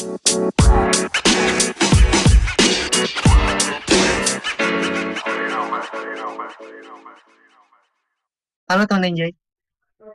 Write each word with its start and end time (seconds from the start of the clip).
Halo 0.00 0.08
teman 8.88 9.12
Enjoy, 9.12 9.28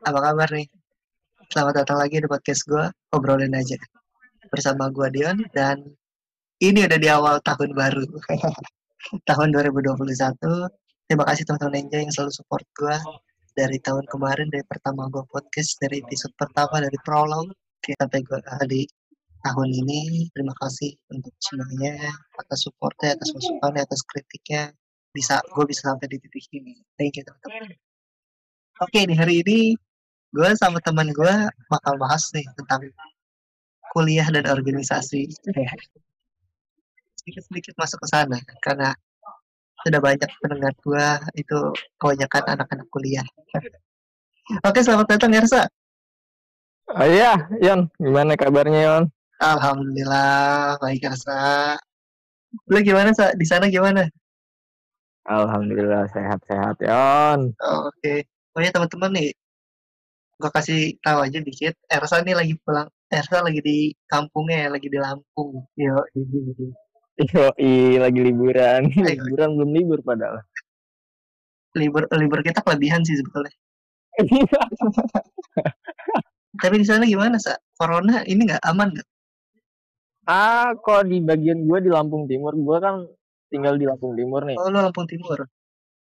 apa 0.02 0.20
kabar 0.26 0.50
nih? 0.58 0.66
Selamat 1.54 1.86
datang 1.86 2.02
lagi 2.02 2.18
di 2.18 2.26
podcast 2.26 2.66
gue, 2.66 2.82
obrolin 3.14 3.54
aja. 3.54 3.78
Bersama 4.50 4.90
gue 4.90 5.06
Dion, 5.14 5.46
dan 5.54 5.86
ini 6.66 6.90
udah 6.90 6.98
di 6.98 7.06
awal 7.06 7.38
tahun 7.46 7.78
baru. 7.78 8.10
tahun 9.30 9.54
2021. 9.54 10.02
Terima 11.06 11.30
kasih 11.30 11.46
teman-teman 11.46 11.86
Enjoy 11.86 12.10
yang 12.10 12.10
selalu 12.10 12.34
support 12.34 12.66
gue 12.74 13.22
dari 13.54 13.78
tahun 13.86 14.10
kemarin, 14.10 14.50
dari 14.50 14.66
pertama 14.66 15.06
gue 15.14 15.22
podcast, 15.30 15.78
dari 15.78 16.02
episode 16.02 16.34
pertama, 16.34 16.82
dari 16.82 16.98
prolog, 17.06 17.54
sampai 17.86 18.26
gue 18.26 18.42
di 18.66 18.82
tahun 19.46 19.70
ini. 19.86 20.34
Terima 20.34 20.58
kasih 20.58 20.98
untuk 21.14 21.32
semuanya, 21.38 22.10
atas 22.42 22.66
supportnya, 22.66 23.14
atas 23.14 23.30
masukannya, 23.38 23.86
atas 23.86 24.02
kritiknya. 24.10 24.74
Bisa, 25.14 25.40
gue 25.54 25.64
bisa 25.70 25.94
sampai 25.94 26.10
di 26.10 26.18
titik 26.18 26.50
ini. 26.58 26.82
Thank 26.98 27.22
you 27.22 27.24
teman-teman. 27.24 27.78
Oke, 28.84 29.08
di 29.08 29.16
hari 29.16 29.46
ini 29.46 29.78
gue 30.36 30.50
sama 30.60 30.84
teman 30.84 31.08
gue 31.14 31.34
bakal 31.72 31.96
bahas 31.96 32.28
nih 32.36 32.44
tentang 32.60 32.92
kuliah 33.96 34.28
dan 34.28 34.44
organisasi. 34.52 35.32
Sedikit-sedikit 37.24 37.80
masuk 37.80 38.04
ke 38.04 38.08
sana 38.12 38.36
karena 38.60 38.92
sudah 39.88 40.02
banyak 40.04 40.28
pendengar 40.44 40.74
gue 40.84 41.08
itu 41.40 41.58
kebanyakan 42.02 42.44
anak-anak 42.60 42.88
kuliah. 42.92 43.24
Oke, 44.68 44.84
selamat 44.84 45.16
datang 45.16 45.32
Ersa. 45.32 45.72
Oh 46.92 47.08
iya, 47.08 47.48
Yon, 47.64 47.90
gimana 47.98 48.36
kabarnya 48.36 48.82
Yon? 48.92 49.04
Alhamdulillah 49.46 50.82
baik 50.82 51.06
Ersa. 51.06 51.78
Lu 52.66 52.82
gimana 52.82 53.14
sa? 53.14 53.30
Di 53.38 53.46
sana 53.46 53.70
gimana? 53.70 54.10
Alhamdulillah 55.30 56.10
sehat-sehat 56.10 56.82
Yon. 56.82 57.54
Oh, 57.62 57.94
Oke. 57.94 58.26
Oh 58.58 58.62
ya 58.64 58.74
teman-teman 58.74 59.12
nih, 59.14 59.30
gue 60.42 60.50
kasih 60.50 60.98
tahu 61.06 61.22
aja 61.22 61.38
dikit. 61.46 61.78
Ersa 61.86 62.26
nih 62.26 62.34
lagi 62.34 62.58
pulang. 62.66 62.90
Ersa 63.14 63.46
lagi 63.46 63.62
di 63.62 63.94
kampungnya, 64.10 64.66
ya, 64.66 64.68
lagi 64.74 64.88
di 64.90 64.98
Lampung. 64.98 65.62
Yo, 65.78 66.02
Yo, 67.22 67.46
lagi 68.02 68.20
liburan. 68.26 68.90
Ayo. 68.90 69.14
liburan 69.14 69.50
belum 69.62 69.72
libur 69.72 70.00
padahal. 70.02 70.42
libur 71.76 72.08
libur 72.16 72.40
kita 72.40 72.64
kelebihan 72.64 73.04
sih 73.04 73.20
sebetulnya. 73.20 73.52
Tapi 76.64 76.76
di 76.80 76.88
sana 76.88 77.04
gimana 77.04 77.36
sa? 77.36 77.60
Corona 77.76 78.24
ini 78.24 78.48
nggak 78.48 78.64
aman 78.64 78.96
nggak? 78.96 79.10
Ah, 80.26 80.74
kok 80.78 81.08
di 81.10 81.22
bagian 81.22 81.66
gua 81.66 81.80
di 81.82 81.90
Lampung 81.90 82.26
Timur, 82.26 82.54
gua 82.58 82.78
kan 82.82 82.96
tinggal 83.50 83.78
di 83.80 83.86
Lampung 83.86 84.14
Timur 84.14 84.42
nih. 84.46 84.58
Oh 84.60 84.70
lu 84.70 84.80
Lampung 84.82 85.08
Timur. 85.08 85.46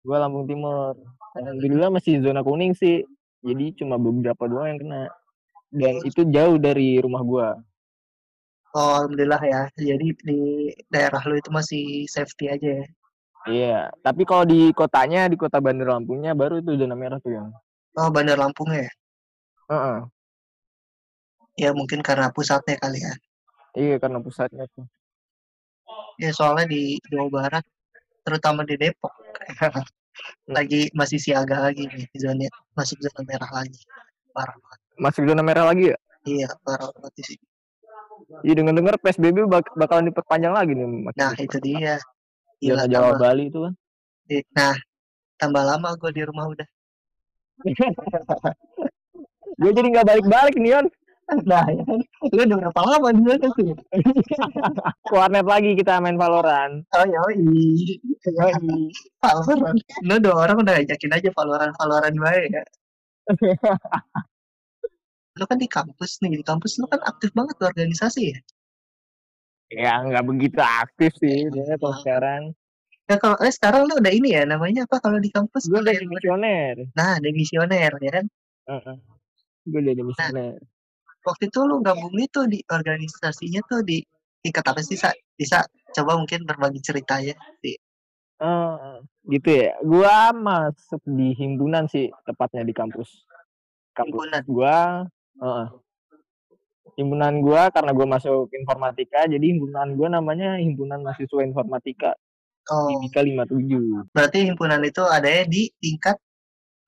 Gua 0.05 0.17
Lampung 0.21 0.47
Timur. 0.47 0.95
Alhamdulillah 1.39 1.89
masih 1.95 2.21
zona 2.21 2.43
kuning 2.43 2.75
sih. 2.75 3.07
Jadi 3.41 3.73
cuma 3.81 3.97
beberapa 3.97 4.45
doang 4.51 4.69
yang 4.69 4.81
kena. 4.83 5.03
Dan 5.71 6.03
itu 6.03 6.27
jauh 6.27 6.59
dari 6.59 6.99
rumah 6.99 7.23
gua. 7.23 7.49
Oh 8.75 9.03
alhamdulillah 9.03 9.43
ya. 9.47 9.63
Jadi 9.79 10.07
di 10.23 10.41
daerah 10.91 11.23
lu 11.27 11.39
itu 11.39 11.51
masih 11.51 12.07
safety 12.11 12.51
aja 12.51 12.83
ya. 12.83 12.87
Iya, 13.49 13.79
tapi 14.05 14.29
kalau 14.29 14.45
di 14.45 14.69
kotanya, 14.77 15.25
di 15.25 15.41
kota 15.41 15.65
Bandar 15.65 15.97
Lampungnya 15.97 16.37
baru 16.37 16.61
itu 16.61 16.77
zona 16.77 16.93
merah 16.93 17.17
tuh 17.25 17.33
yang. 17.33 17.49
Oh 17.97 18.13
Bandar 18.13 18.37
Lampung 18.37 18.69
ya. 18.69 18.85
Heeh. 19.73 19.99
Ya 21.57 21.71
mungkin 21.73 22.05
karena 22.05 22.29
pusatnya 22.29 22.77
kali 22.77 23.01
ya. 23.01 23.17
Iya, 23.79 23.97
karena 24.03 24.19
pusatnya 24.19 24.67
tuh. 24.75 24.87
Ya 26.19 26.31
soalnya 26.35 26.67
di 26.71 26.99
Jawa 27.11 27.29
Barat, 27.31 27.65
terutama 28.23 28.63
di 28.67 28.77
Depok, 28.77 29.11
lagi 30.57 30.91
masih 30.93 31.17
siaga 31.23 31.71
lagi 31.71 31.87
nih 31.89 32.07
zona 32.19 32.47
masuk 32.77 32.99
zona 33.01 33.21
merah 33.25 33.51
lagi. 33.51 33.81
Parah 34.35 34.55
banget. 34.59 34.79
Masuk 35.01 35.23
zona 35.27 35.43
merah 35.43 35.65
lagi 35.71 35.95
ya? 35.95 35.97
Iya 36.29 36.49
parah 36.61 36.93
banget 36.93 37.25
sini. 37.25 37.47
Iya 38.45 38.53
dengar-dengar 38.63 38.95
PSBB 39.01 39.49
bak- 39.49 39.75
bakalan 39.75 40.13
diperpanjang 40.13 40.55
lagi 40.55 40.73
nih. 40.77 40.87
Mas. 40.87 41.15
Nah 41.17 41.33
itu 41.39 41.59
dia. 41.59 41.97
Gila, 42.61 42.85
Zona 42.85 42.93
Jawa 42.93 43.09
tambah, 43.17 43.21
Bali 43.25 43.45
itu 43.49 43.59
kan. 43.65 43.75
nah 44.53 44.75
tambah 45.41 45.63
lama 45.65 45.89
gue 45.97 46.11
di 46.13 46.23
rumah 46.29 46.47
udah. 46.53 46.69
Gue 49.61 49.77
jadi 49.77 49.93
nggak 49.93 50.09
balik-balik 50.09 50.57
nih 50.57 50.73
Yon. 50.73 50.87
Nah 51.31 51.67
ya 51.71 51.83
kan, 51.87 52.01
lu 52.35 52.41
udah 52.43 52.57
berapa 52.59 52.81
lama 52.83 53.09
di 53.15 53.23
sana 53.23 53.49
sih? 53.55 53.71
Ke 55.07 55.15
warnet 55.15 55.47
lagi 55.47 55.79
kita 55.79 56.03
main 56.03 56.19
Valorant. 56.19 56.83
Oh 56.91 57.05
ya, 57.07 57.21
Valorant. 59.23 59.79
Lu 60.03 60.15
dua 60.19 60.37
orang 60.49 60.67
udah 60.67 60.75
ajakin 60.83 61.15
aja 61.15 61.31
Valorant 61.31 61.75
Valorant 61.79 62.17
baik 62.19 62.51
ya. 62.51 62.65
Lu 65.39 65.45
kan 65.47 65.57
di 65.63 65.71
kampus 65.71 66.19
nih, 66.21 66.43
di 66.43 66.45
kampus 66.45 66.83
lu 66.83 66.91
kan 66.91 67.01
aktif 67.07 67.31
banget 67.31 67.55
di 67.57 67.65
organisasi 67.65 68.23
ya. 68.35 68.39
Ya 69.71 69.93
nggak 70.03 70.27
begitu 70.27 70.59
aktif 70.59 71.15
sih 71.23 71.47
dia 71.47 71.79
kalau 71.79 71.95
sekarang. 72.03 72.43
Ya 73.07 73.19
kalau 73.19 73.39
eh, 73.43 73.55
sekarang 73.55 73.87
lu 73.87 73.99
udah 73.99 74.13
ini 74.15 74.35
ya 74.35 74.43
namanya 74.47 74.87
apa 74.87 74.99
kalau 74.99 75.23
di 75.23 75.31
kampus? 75.31 75.71
Gue 75.71 75.83
Udah 75.83 75.95
demisioner. 75.95 76.75
Nah, 76.95 77.19
demisioner 77.23 77.91
ya 78.03 78.11
kan. 78.19 78.27
Heeh. 78.71 78.97
Gue 79.67 79.79
udah 79.83 79.95
demisioner. 79.95 80.59
Waktu 81.21 81.53
itu 81.53 81.61
lu 81.69 81.85
gabung 81.85 82.17
itu 82.17 82.49
di 82.49 82.65
organisasinya 82.65 83.61
tuh 83.69 83.85
di 83.85 84.01
tingkat 84.41 84.65
apa 84.65 84.81
sih, 84.81 84.97
Sa? 84.97 85.13
Bisa 85.37 85.65
coba 85.93 86.17
mungkin 86.17 86.49
berbagi 86.49 86.81
cerita 86.81 87.21
ya. 87.21 87.37
Di, 87.61 87.77
Eh, 88.41 88.97
gitu 89.37 89.49
ya. 89.53 89.77
Gua 89.85 90.33
masuk 90.33 91.05
di 91.05 91.37
himpunan 91.37 91.85
sih 91.93 92.09
tepatnya 92.25 92.65
di 92.65 92.73
kampus. 92.73 93.29
Kampus 93.93 94.17
Himpunan? 94.17 94.43
gua, 94.49 94.77
heeh. 95.45 95.67
Himpunan 96.97 97.45
gua 97.45 97.69
karena 97.69 97.93
gua 97.93 98.17
masuk 98.17 98.49
informatika, 98.57 99.29
jadi 99.29 99.45
himpunan 99.45 99.93
gua 99.93 100.09
namanya 100.09 100.57
Himpunan 100.57 101.05
Mahasiswa 101.05 101.45
Informatika 101.45 102.17
oh, 102.73 102.89
IBK 102.97 103.17
57. 103.45 104.09
berarti 104.17 104.39
himpunan 104.49 104.81
itu 104.89 105.05
adanya 105.05 105.45
di 105.45 105.69
tingkat 105.77 106.17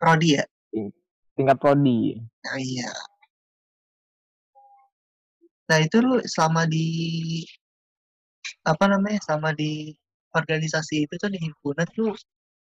prodi 0.01 0.41
ya? 0.41 0.45
Tingkat 1.37 1.57
prodi. 1.61 2.17
Nah, 2.49 2.57
iya. 2.57 2.89
Nah, 5.73 5.81
itu 5.81 6.05
lu 6.05 6.21
selama 6.29 6.69
di 6.69 6.85
apa 8.69 8.85
namanya? 8.93 9.25
Selama 9.25 9.57
di 9.57 9.89
organisasi 10.37 11.09
itu 11.09 11.15
tuh 11.17 11.33
di 11.33 11.41
himpunan 11.41 11.89
tuh 11.97 12.13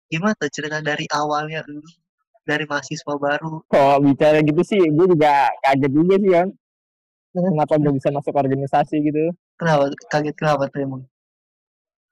gimana 0.09 0.33
tuh 0.41 0.49
cerita 0.49 0.81
dari 0.81 1.05
awalnya 1.13 1.61
lu 1.69 1.85
dari 2.45 2.65
mahasiswa 2.65 3.13
baru 3.13 3.61
Kalau 3.69 4.01
bicara 4.01 4.41
gitu 4.41 4.61
sih, 4.65 4.81
gue 4.81 5.05
juga 5.05 5.53
kaget 5.61 5.91
juga 5.93 6.15
sih 6.17 6.31
kan. 6.33 6.47
Kenapa 7.35 7.77
gak 7.77 7.93
bisa 7.93 8.09
masuk 8.09 8.33
organisasi 8.33 8.95
gitu? 9.05 9.29
kenapa 9.59 9.91
kaget 10.11 10.35
kenapa 10.35 10.67
tuh 10.67 10.81
emang 10.83 11.03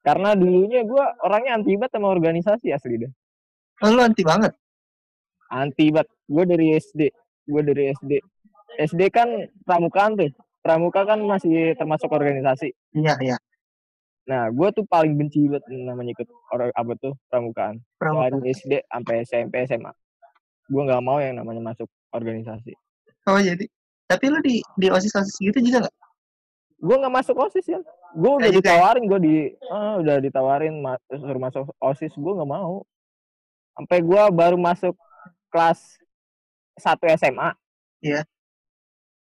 Karena 0.03 0.35
dulunya 0.35 0.83
gue 0.83 1.05
orangnya 1.23 1.57
anti 1.59 1.73
banget 1.79 1.91
sama 1.95 2.07
organisasi 2.13 2.67
asli 2.69 3.01
deh. 3.01 3.11
oh, 3.81 3.89
lu 3.91 4.03
anti 4.03 4.21
banget 4.21 4.53
Anti 5.49 5.89
banget. 5.89 6.09
Gue 6.27 6.43
dari 6.49 6.75
SD. 6.75 7.01
Gue 7.49 7.61
dari 7.63 7.93
SD. 7.93 8.11
SD 8.83 9.01
kan 9.13 9.29
pramukaan 9.63 10.17
tuh. 10.17 10.33
Pramuka 10.63 11.03
kan 11.03 11.19
masih 11.19 11.75
termasuk 11.75 12.07
organisasi. 12.07 12.71
iya 12.95 13.19
iya 13.19 13.37
Nah, 14.23 14.47
gue 14.47 14.67
tuh 14.71 14.87
paling 14.87 15.19
benci 15.19 15.51
banget 15.51 15.67
namanya 15.83 16.15
ikut 16.15 16.31
orang 16.47 16.71
apa 16.71 16.95
tuh 16.95 17.11
pramukaan. 17.27 17.83
pramuka 17.99 18.39
Dari 18.39 18.55
SD 18.55 18.71
sampai 18.87 19.15
SMP 19.27 19.53
SMA. 19.67 19.91
Gue 20.71 20.81
nggak 20.87 21.03
mau 21.03 21.19
yang 21.19 21.35
namanya 21.43 21.59
masuk 21.59 21.91
organisasi. 22.15 22.71
oh 23.27 23.39
jadi 23.39 23.67
tapi 24.07 24.31
lu 24.31 24.39
di 24.39 24.63
di 24.79 24.87
osis 24.87 25.11
osis 25.15 25.35
gitu 25.39 25.59
juga 25.59 25.87
nggak 25.87 25.95
Gue 26.83 26.95
nggak 26.99 27.15
masuk 27.15 27.35
osis 27.39 27.63
ya. 27.63 27.79
Gue 28.11 28.31
udah 28.43 28.51
ya? 28.51 28.59
ditawarin, 28.59 29.03
gue 29.07 29.19
di, 29.23 29.35
ah, 29.71 30.03
udah 30.03 30.19
ditawarin 30.19 30.75
ma- 30.83 30.99
suruh 31.07 31.39
masuk 31.39 31.71
osis, 31.79 32.11
gue 32.11 32.33
nggak 32.35 32.51
mau. 32.51 32.83
Sampai 33.73 34.03
gue 34.03 34.23
baru 34.35 34.59
masuk 34.59 34.91
kelas 35.47 35.79
1 36.75 37.07
SMA. 37.15 37.55
Iya. 38.03 38.27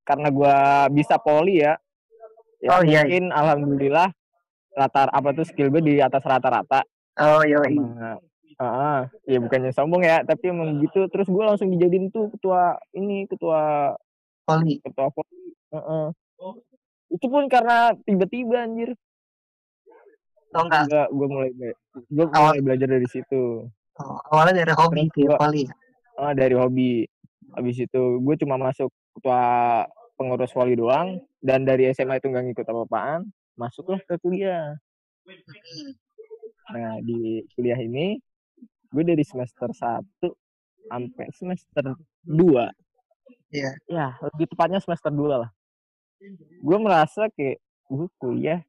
Karena 0.07 0.29
gue 0.31 0.57
bisa 0.95 1.19
poli 1.19 1.59
ya. 1.59 1.75
ya 2.57 2.71
Oh, 2.73 2.81
iya, 2.81 3.03
mungkin 3.03 3.25
alhamdulillah 3.29 4.09
rata 4.73 5.09
apa 5.09 5.29
tuh 5.33 5.43
skill 5.43 5.69
gue 5.69 5.83
di 5.83 5.95
atas 5.99 6.23
rata-rata. 6.23 6.87
oh 7.19 7.43
iya 7.43 7.59
Sama, 7.59 8.17
ah, 8.57 9.01
ya 9.25 9.37
bukannya 9.37 9.73
sombong 9.73 10.01
ya, 10.01 10.23
tapi 10.23 10.49
emang 10.49 10.79
gitu. 10.81 11.09
Terus 11.09 11.27
gue 11.27 11.43
langsung 11.43 11.69
dijadiin 11.69 12.09
tuh 12.09 12.31
ketua 12.31 12.77
ini, 12.93 13.27
ketua 13.27 13.93
poli 14.43 14.79
ketua 14.79 15.11
poli. 15.11 15.53
Heeh. 15.73 16.07
Itu 17.09 17.27
pun 17.27 17.47
karena 17.47 17.93
tiba-tiba 18.01 18.63
anjir. 18.63 18.95
oh 20.53 20.63
enggak 20.63 20.89
Gue 20.89 21.05
gue 21.13 21.27
mulai 21.29 21.51
gue 21.53 22.25
Awal- 22.31 22.57
mulai 22.57 22.61
belajar 22.63 22.89
dari 22.89 23.09
situ. 23.11 23.67
oh, 23.97 24.19
awalnya 24.31 24.63
dari 24.63 24.73
hobi 24.73 25.09
Terus 25.11 25.27
gua- 25.27 25.41
poli? 25.41 25.65
Ah, 26.17 26.33
dari 26.33 26.55
hobi. 26.57 27.05
Habis 27.53 27.77
itu 27.83 28.03
gue 28.21 28.35
cuma 28.39 28.57
masuk 28.57 28.89
ketua 29.17 29.41
pengurus 30.17 30.53
wali 30.57 30.75
doang 30.75 31.21
dan 31.45 31.63
dari 31.63 31.93
SMA 31.93 32.19
itu 32.19 32.33
nggak 32.33 32.45
ngikut 32.53 32.67
apa-apaan 32.67 33.29
masuklah 33.57 34.01
ke 34.05 34.17
kuliah. 34.21 34.77
Nah 36.73 36.99
di 37.05 37.45
kuliah 37.55 37.79
ini 37.79 38.19
gue 38.91 39.03
dari 39.05 39.23
semester 39.23 39.69
1 39.71 40.03
sampai 40.89 41.27
semester 41.35 41.85
2 42.25 42.73
Iya. 43.47 43.73
ya 43.87 44.09
lebih 44.23 44.51
tepatnya 44.51 44.83
semester 44.83 45.13
2 45.13 45.43
lah. 45.47 45.51
Gue 46.61 46.79
merasa 46.81 47.31
kayak 47.31 47.63
gue 47.87 48.09
kuliah 48.19 48.61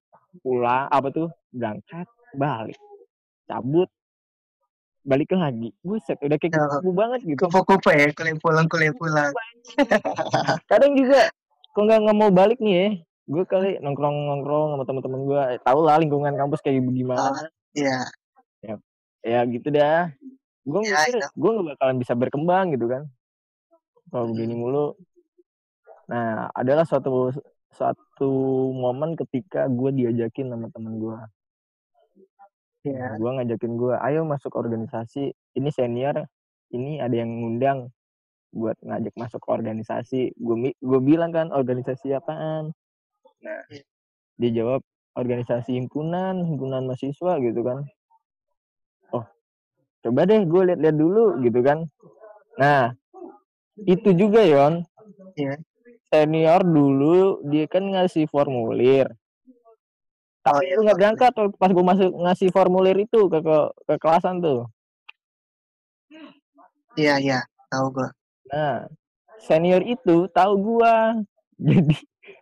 pulang 0.45 0.85
apa 0.93 1.09
tuh 1.09 1.29
berangkat 1.49 2.05
balik 2.37 2.77
cabut 3.49 3.89
balik 5.07 5.31
lagi. 5.31 5.71
Buset 5.79 6.19
udah 6.19 6.35
kayak 6.35 6.59
Oh. 6.59 6.83
kupu 6.83 6.91
banget 6.91 7.19
gitu. 7.23 7.47
Kupu-kupu 7.47 7.89
ya, 7.95 8.11
kuliah 8.11 8.35
pulang, 8.37 8.67
kuliah 8.67 8.91
pulang. 8.93 9.31
kadang 10.67 10.91
juga 10.93 11.31
kok 11.71 11.81
nggak 11.81 11.99
nggak 12.03 12.17
mau 12.17 12.31
balik 12.33 12.59
nih 12.59 12.75
ya 12.75 12.89
gue 13.27 13.43
kali 13.43 13.75
nongkrong 13.83 14.15
nongkrong 14.31 14.67
sama 14.75 14.83
teman-teman 14.87 15.21
gue. 15.23 15.41
Tau 15.63 15.79
lah 15.83 15.99
lingkungan 15.99 16.31
kampus 16.35 16.63
kayak 16.63 16.79
gimana. 16.83 17.31
Ah, 17.35 17.47
Iya, 17.75 17.99
ya 19.23 19.39
gitu 19.47 19.67
dah. 19.69 20.11
Gue 20.63 20.79
Ya, 20.87 20.99
mikir 21.03 21.19
iya. 21.19 21.27
gue 21.31 21.49
nggak 21.51 21.67
bakalan 21.75 21.97
bisa 21.99 22.13
berkembang 22.15 22.71
gitu 22.75 22.87
kan. 22.87 23.03
Kalau 24.07 24.31
begini 24.31 24.55
mulu. 24.55 24.95
Nah 26.07 26.47
adalah 26.55 26.87
suatu 26.87 27.35
suatu 27.75 28.31
momen 28.71 29.19
ketika 29.19 29.67
gue 29.67 29.91
diajakin 29.91 30.47
sama 30.55 30.71
temen 30.71 30.95
gue 30.97 31.17
iya. 32.93 33.17
gue 33.19 33.31
ngajakin 33.37 33.73
gue 33.75 33.95
ayo 34.07 34.21
masuk 34.23 34.55
organisasi 34.55 35.31
ini 35.55 35.69
senior 35.71 36.27
ini 36.71 36.99
ada 36.99 37.15
yang 37.15 37.31
ngundang 37.31 37.91
buat 38.55 38.79
ngajak 38.81 39.13
masuk 39.19 39.43
organisasi 39.47 40.33
gue 40.35 40.55
gue 40.73 40.99
bilang 41.03 41.31
kan 41.35 41.51
organisasi 41.51 42.15
apaan 42.15 42.71
nah 43.43 43.61
Iya. 43.69 43.83
dia 44.39 44.51
jawab 44.63 44.81
organisasi 45.13 45.77
himpunan 45.77 46.41
himpunan 46.45 46.89
mahasiswa 46.89 47.37
gitu 47.43 47.61
kan 47.61 47.85
oh 49.13 49.25
coba 50.01 50.25
deh 50.25 50.41
gue 50.45 50.61
lihat-lihat 50.73 50.97
dulu 50.97 51.37
gitu 51.45 51.59
kan 51.61 51.85
nah 52.57 52.93
itu 53.85 54.09
juga 54.17 54.41
yon 54.41 54.81
Iya. 55.37 55.61
senior 56.09 56.61
dulu 56.65 57.45
dia 57.45 57.69
kan 57.69 57.85
ngasih 57.93 58.25
formulir 58.25 59.05
Oh, 60.47 60.55
tapi 60.55 60.63
iya. 60.65 60.73
gue 60.79 60.83
nggak 60.87 60.99
berangkat 60.99 61.31
pas 61.59 61.71
gue 61.71 61.85
masuk 61.85 62.11
ngasih 62.23 62.49
formulir 62.55 62.95
itu 62.97 63.19
ke 63.27 63.39
ke, 63.43 63.57
ke 63.83 63.93
kelasan 63.99 64.39
tuh 64.39 64.65
Iya, 66.97 67.19
iya. 67.21 67.39
Tahu 67.69 67.85
gua. 67.93 68.07
nah 68.47 68.87
senior 69.43 69.83
itu 69.83 70.25
tahu 70.31 70.55
gua 70.57 71.19
jadi 71.59 71.93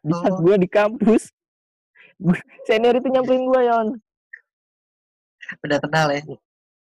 di 0.06 0.12
saat 0.14 0.32
Oh. 0.32 0.40
gua 0.40 0.56
di 0.56 0.70
kampus 0.70 1.34
senior 2.64 2.94
itu 2.96 3.10
nyamperin 3.10 3.50
gua 3.50 3.62
yon 3.66 3.88
Udah 5.66 5.78
kenal 5.82 6.08
ya. 6.14 6.22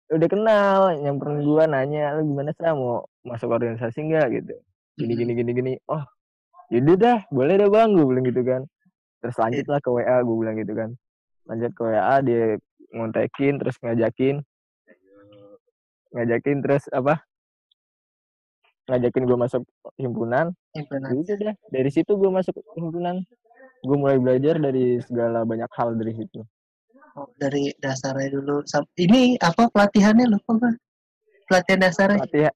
udah 0.06 0.29
kenal 0.31 0.81
nyamperin 1.00 1.38
gua 1.43 1.64
nanya 1.67 2.19
lu 2.19 2.35
gimana 2.35 2.50
sih 2.50 2.67
mau 2.67 3.06
masuk 3.23 3.49
organisasi 3.50 4.05
enggak 4.05 4.26
gitu 4.43 4.55
gini 4.99 5.12
gini 5.14 5.32
gini 5.35 5.50
gini 5.55 5.73
oh 5.87 6.02
yaudah 6.69 6.97
dah 6.99 7.19
boleh 7.31 7.55
dah 7.59 7.69
bang 7.70 7.88
gue 7.94 8.05
bilang 8.06 8.25
gitu 8.26 8.43
kan 8.43 8.62
terus 9.20 9.36
lanjutlah 9.38 9.80
ke 9.80 9.88
WA 9.90 10.16
gue 10.22 10.36
bilang 10.36 10.56
gitu 10.58 10.72
kan. 10.76 10.90
Lanjut 11.46 11.72
ke 11.72 11.82
WA 11.86 12.16
dia 12.22 12.58
ngontekin 12.92 13.58
terus 13.60 13.76
ngajakin. 13.80 14.42
Ngajakin 16.14 16.58
terus 16.64 16.84
apa? 16.92 17.20
Ngajakin 18.86 19.24
gue 19.26 19.38
masuk 19.38 19.62
himpunan. 19.98 20.54
Himpunan. 20.72 21.10
Udah 21.12 21.36
deh 21.36 21.56
dari 21.70 21.90
situ 21.90 22.12
gue 22.14 22.30
masuk 22.30 22.54
himpunan. 22.78 23.22
Gue 23.82 23.96
mulai 23.98 24.18
belajar 24.18 24.58
dari 24.58 24.98
segala 25.02 25.42
banyak 25.42 25.68
hal 25.74 25.94
dari 25.98 26.14
situ. 26.16 26.40
Oh, 27.16 27.28
dari 27.40 27.72
dasarnya 27.80 28.28
dulu. 28.28 28.60
Ini 29.00 29.40
apa 29.40 29.72
pelatihannya? 29.72 30.28
Lupa 30.28 30.52
gua. 30.60 30.72
Pelatihan 31.48 31.80
dasarnya. 31.80 32.20
pelatihan. 32.24 32.54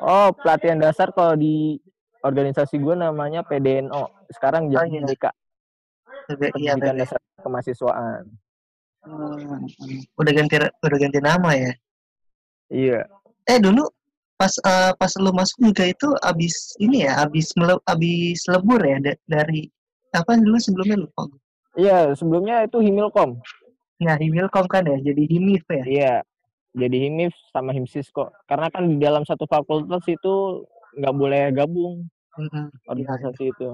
Oh 0.00 0.28
pelatihan 0.32 0.78
dasar 0.80 1.08
kalau 1.12 1.36
di 1.36 1.80
organisasi 2.20 2.76
gue 2.80 2.94
namanya 2.96 3.44
PDNO 3.46 4.28
sekarang 4.34 4.68
Oh, 4.68 4.72
jadi 4.72 4.90
Iya, 4.90 5.06
iya, 5.06 5.30
pendidikan 6.26 6.78
bener. 6.82 6.96
dasar 7.00 7.18
kemahasiswaan 7.40 8.24
Hmm. 9.06 9.62
Udah 10.18 10.32
ganti 10.34 10.58
udah 10.58 10.98
ganti 10.98 11.22
nama 11.22 11.54
ya. 11.54 11.70
iya 12.66 13.06
Eh 13.46 13.62
dulu 13.62 13.86
pas 14.34 14.50
eh, 14.58 14.90
pas 14.98 15.12
lu 15.16 15.30
masuk 15.30 15.62
juga 15.62 15.86
itu 15.86 16.10
abis 16.20 16.74
ini 16.76 17.06
ya, 17.06 17.22
abis 17.22 17.54
mele, 17.54 17.78
abis 17.86 18.42
lebur 18.50 18.82
ya 18.82 18.98
da- 18.98 19.20
dari 19.24 19.70
apa 20.10 20.34
dulu 20.36 20.58
sebelumnya 20.58 21.06
lupa 21.06 21.30
gua. 21.30 21.38
iya 21.78 22.10
sebelumnya 22.12 22.66
itu 22.66 22.82
himilkom 22.82 23.38
Ya 23.96 24.18
Himilkom 24.18 24.66
kan 24.66 24.84
ya, 24.84 24.98
jadi 25.00 25.22
Himif 25.24 25.62
ya. 25.70 25.84
iya 25.86 26.14
jadi 26.74 26.96
himif 27.06 27.32
sama 27.48 27.70
himsis 27.70 28.10
kok 28.10 28.34
karena 28.44 28.66
kan 28.68 28.90
di 28.90 28.98
dalam 28.98 29.22
satu 29.22 29.46
fakultas 29.46 30.02
itu 30.04 30.66
nggak 30.98 31.14
boleh 31.14 31.54
gabung 31.54 32.04
Mm-mm. 32.34 32.74
organisasi 32.84 33.54
itu 33.54 33.70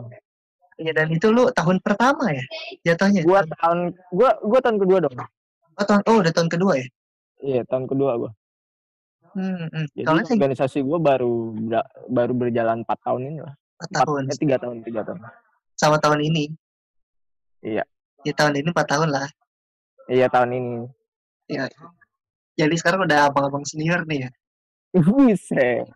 Iya 0.80 0.92
dan 0.96 1.08
itu 1.12 1.28
lu 1.28 1.52
tahun 1.52 1.78
pertama 1.84 2.32
ya 2.32 2.44
jatuhnya. 2.82 3.22
gua 3.24 3.44
tahun 3.60 3.92
gua 4.08 4.30
gua 4.40 4.60
tahun 4.64 4.78
kedua 4.80 4.98
dong 5.04 5.16
Oh, 5.72 5.84
tahun, 5.88 6.04
oh 6.04 6.20
udah 6.20 6.32
tahun 6.32 6.48
kedua 6.52 6.72
ya. 6.76 6.86
iya 7.40 7.60
tahun 7.68 7.88
kedua 7.88 8.12
gua 8.16 8.30
Hmm, 9.32 9.64
hmm. 9.72 9.88
jadi 9.96 10.04
Soalnya 10.04 10.28
organisasi 10.36 10.78
gua 10.84 10.98
baru 11.00 11.56
baru 12.06 12.32
berjalan 12.36 12.84
empat 12.84 13.00
tahun 13.00 13.20
ini 13.32 13.38
lah 13.40 13.54
empat 13.80 13.88
empat 13.88 14.04
tahun 14.04 14.22
eh, 14.28 14.36
tiga 14.36 14.56
tahun 14.60 14.76
tiga 14.84 15.00
tahun 15.02 15.18
sama 15.72 15.96
tahun 15.98 16.20
ini. 16.22 16.44
Iya. 17.64 17.82
Ya 18.22 18.32
tahun 18.36 18.60
ini 18.60 18.68
empat 18.70 18.86
tahun 18.92 19.08
lah. 19.08 19.26
iya 20.06 20.28
tahun 20.28 20.50
ini 20.52 20.72
Ya. 21.48 21.64
Jadi 22.54 22.74
sekarang 22.76 23.08
udah 23.08 23.32
abang-abang 23.32 23.64
senior 23.64 24.04
nih 24.04 24.28
ya. 24.28 24.30
Buset. 24.92 25.88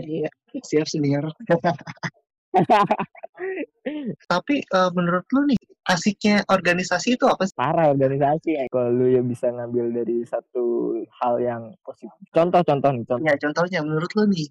Iya. 0.00 0.30
Siap 0.62 0.86
senior. 0.86 1.26
Tapi 4.30 4.54
eh, 4.62 4.90
menurut 4.94 5.26
lu 5.30 5.40
nih 5.50 5.60
asiknya 5.90 6.44
organisasi 6.46 7.16
itu 7.18 7.24
apa 7.26 7.46
sih? 7.46 7.56
Parah 7.56 7.90
organisasi 7.90 8.48
ya. 8.54 8.64
Kalau 8.70 8.90
lu 8.94 9.06
ya 9.10 9.22
bisa 9.24 9.50
ngambil 9.50 9.90
dari 10.02 10.22
satu 10.26 10.94
hal 11.22 11.34
yang 11.42 11.62
positif. 11.82 12.14
Contoh, 12.30 12.62
contoh 12.62 12.90
nih, 12.94 13.04
contoh. 13.06 13.26
Ya 13.26 13.34
contohnya 13.38 13.80
menurut 13.82 14.10
lu 14.14 14.24
nih. 14.30 14.46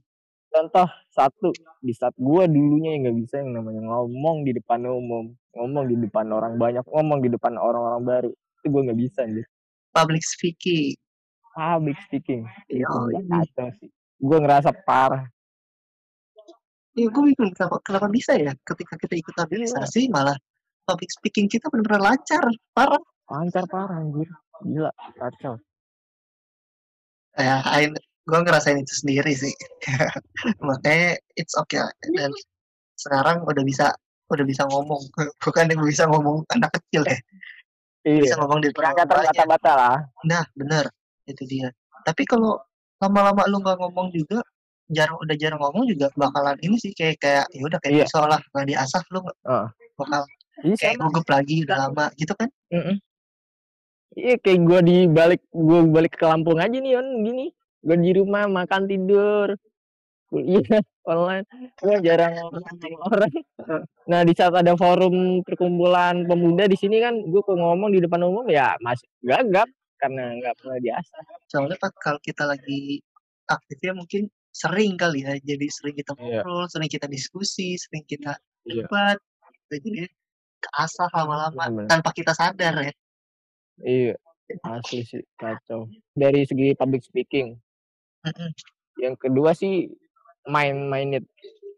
Contoh 0.50 0.90
satu, 1.14 1.54
di 1.78 1.94
saat 1.94 2.18
gua 2.18 2.50
dulunya 2.50 2.98
yang 2.98 3.06
nggak 3.06 3.18
bisa 3.22 3.36
yang 3.38 3.54
namanya 3.54 3.86
ngomong 3.86 4.42
di 4.50 4.58
depan 4.58 4.82
umum, 4.82 5.30
ngomong 5.54 5.86
di 5.86 5.96
depan 6.02 6.26
orang 6.34 6.58
banyak, 6.58 6.82
ngomong 6.90 7.22
di 7.22 7.30
depan 7.30 7.54
orang-orang 7.54 8.02
baru. 8.02 8.32
Itu 8.34 8.66
gua 8.74 8.82
nggak 8.90 9.00
bisa 9.00 9.30
anjir. 9.30 9.46
Public 9.94 10.26
speaking. 10.26 10.98
Public 11.54 11.98
speaking. 12.10 12.50
Iya, 12.66 12.90
iya. 13.14 13.22
kacau 13.30 13.70
sih. 13.78 13.90
Gua 14.18 14.42
ngerasa 14.42 14.74
parah. 14.90 15.30
Ya, 16.98 17.06
gue 17.06 17.22
bingung 17.22 17.54
kenapa, 17.54 17.78
kenapa 17.86 18.08
bisa 18.10 18.34
ya 18.34 18.52
ketika 18.66 18.98
kita 18.98 19.14
ikut 19.22 19.36
organisasi 19.38 20.10
malah 20.10 20.36
public 20.90 21.14
speaking 21.14 21.46
kita 21.46 21.70
benar-benar 21.70 22.14
lancar, 22.16 22.44
parah. 22.74 23.02
Lancar 23.30 23.64
parah 23.70 24.02
anjir. 24.02 24.26
Gila, 24.66 24.92
kacau. 25.22 25.56
Ya, 27.38 27.62
gue 28.26 28.40
ngerasain 28.42 28.82
itu 28.82 28.94
sendiri 29.06 29.32
sih. 29.38 29.54
Makanya 30.68 31.16
it's 31.38 31.54
okay 31.56 31.86
dan 32.18 32.34
sekarang 33.00 33.46
udah 33.46 33.64
bisa 33.64 33.94
udah 34.30 34.46
bisa 34.46 34.66
ngomong, 34.70 35.02
bukan 35.46 35.66
yang 35.70 35.82
bisa 35.86 36.04
ngomong 36.10 36.46
anak 36.54 36.74
kecil 36.78 37.06
ya, 37.06 37.18
bisa 38.06 38.34
Iya. 38.34 38.36
ngomong 38.42 38.60
di 38.66 38.68
depan 38.74 38.94
terbata-bata 38.98 39.72
lah. 39.74 39.98
Nah, 40.26 40.44
bener 40.58 40.90
itu 41.30 41.46
dia. 41.46 41.70
Tapi 42.06 42.26
kalau 42.26 42.58
lama-lama 43.00 43.46
lu 43.48 43.62
nggak 43.62 43.78
ngomong 43.78 44.10
juga, 44.14 44.42
jarang 44.90 45.18
udah 45.18 45.36
jarang 45.38 45.60
ngomong 45.62 45.86
juga 45.88 46.10
bakalan 46.14 46.58
ini 46.60 46.76
sih 46.76 46.92
kayak 46.92 47.18
kayak 47.18 47.46
ya 47.50 47.62
udah 47.64 47.80
kayak 47.80 47.94
Iya. 47.96 48.06
pisau 48.06 48.26
lah 48.26 48.40
nggak 48.42 48.66
diasah 48.68 49.02
lu 49.10 49.20
nggak 49.22 49.38
Heeh. 49.46 49.68
bakal 49.96 50.22
Iya, 50.60 50.76
kayak 50.76 50.96
sama. 50.98 51.04
gugup 51.08 51.28
lagi 51.30 51.56
udah 51.64 51.78
lama 51.80 52.06
gitu 52.14 52.34
kan? 52.36 52.50
Mm-mm. 52.68 52.96
Iya 54.12 54.36
kayak 54.36 54.60
gue 54.60 54.80
di 54.84 54.98
balik 55.08 55.42
gue 55.50 55.80
balik 55.88 56.14
ke 56.14 56.26
Lampung 56.26 56.58
aja 56.58 56.74
nih 56.74 56.98
on 56.98 57.08
gini 57.22 57.54
gue 57.80 57.96
di 57.96 58.12
rumah 58.12 58.44
makan 58.46 58.84
tidur 58.84 59.56
kuliah 60.28 60.60
online 61.08 61.46
gue 61.80 61.96
jarang 62.02 62.34
ngomong 62.36 62.60
sama 62.60 62.86
orang 63.08 63.32
nah 64.04 64.22
di 64.22 64.34
saat 64.34 64.52
ada 64.52 64.74
forum 64.76 65.40
perkumpulan 65.42 66.26
pemuda 66.26 66.66
di 66.66 66.76
sini 66.76 67.00
kan 67.00 67.16
gue 67.16 67.40
kok 67.40 67.56
ngomong 67.56 67.90
di 67.90 68.02
depan 68.02 68.26
umum 68.26 68.44
ya 68.46 68.76
masih 68.82 69.08
gagap 69.22 69.70
karena 69.96 70.36
nggak 70.36 70.54
pernah 70.58 70.78
biasa 70.78 71.16
Soalnya 71.48 71.78
kalau 71.96 72.20
kita 72.20 72.44
lagi 72.44 73.00
aktifnya 73.46 73.94
mungkin 73.94 74.28
sering 74.50 74.98
kali 74.98 75.24
ya, 75.24 75.38
jadi 75.40 75.66
sering 75.70 75.96
kita 75.96 76.14
Iya. 76.18 76.42
ngobrol, 76.42 76.66
sering 76.68 76.90
kita 76.90 77.06
diskusi, 77.06 77.78
sering 77.78 78.04
kita 78.06 78.36
Iya. 78.66 78.86
debat, 78.86 79.18
jadi 79.70 80.10
keasah 80.60 81.08
lama-lama 81.16 81.88
tanpa 81.88 82.12
kita 82.12 82.36
sadar 82.36 82.76
ya. 82.84 82.94
iya 83.80 84.12
asli 84.68 85.08
sih 85.08 85.24
kacau 85.40 85.88
dari 86.12 86.44
segi 86.44 86.76
public 86.76 87.00
speaking 87.00 87.56
yang 89.00 89.16
kedua 89.16 89.56
sih 89.56 89.88
main 90.52 90.90
minded 90.92 91.24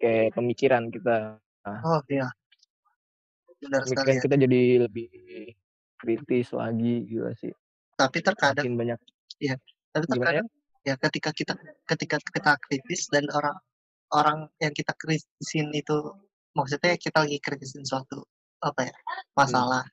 kayak 0.02 0.34
pemikiran 0.34 0.90
kita. 0.90 1.38
Oh 1.86 2.02
iya. 2.10 2.26
Benar 3.62 3.86
sekali 3.86 4.18
ya. 4.18 4.22
kita 4.26 4.36
jadi 4.42 4.62
lebih 4.90 5.10
kritis 6.02 6.50
lagi 6.58 7.06
gila 7.06 7.38
sih. 7.38 7.54
Tapi 7.94 8.18
terkadang 8.26 8.66
Makin 8.66 8.78
banyak 8.82 9.00
Iya. 9.38 9.56
Tapi 9.94 10.06
gimana 10.10 10.42
ya? 10.42 10.44
Ya 10.82 10.98
ketika 10.98 11.30
kita 11.30 11.54
ketika 11.86 12.18
kita 12.18 12.52
kritis 12.58 13.06
dan 13.14 13.26
orang 13.32 13.58
orang 14.12 14.40
yang 14.58 14.74
kita 14.74 14.92
kritisin 14.98 15.70
itu 15.72 15.96
maksudnya 16.58 16.98
kita 16.98 17.24
lagi 17.24 17.38
kritisin 17.40 17.86
suatu 17.86 18.26
apa 18.60 18.90
ya 18.90 18.96
masalah 19.38 19.86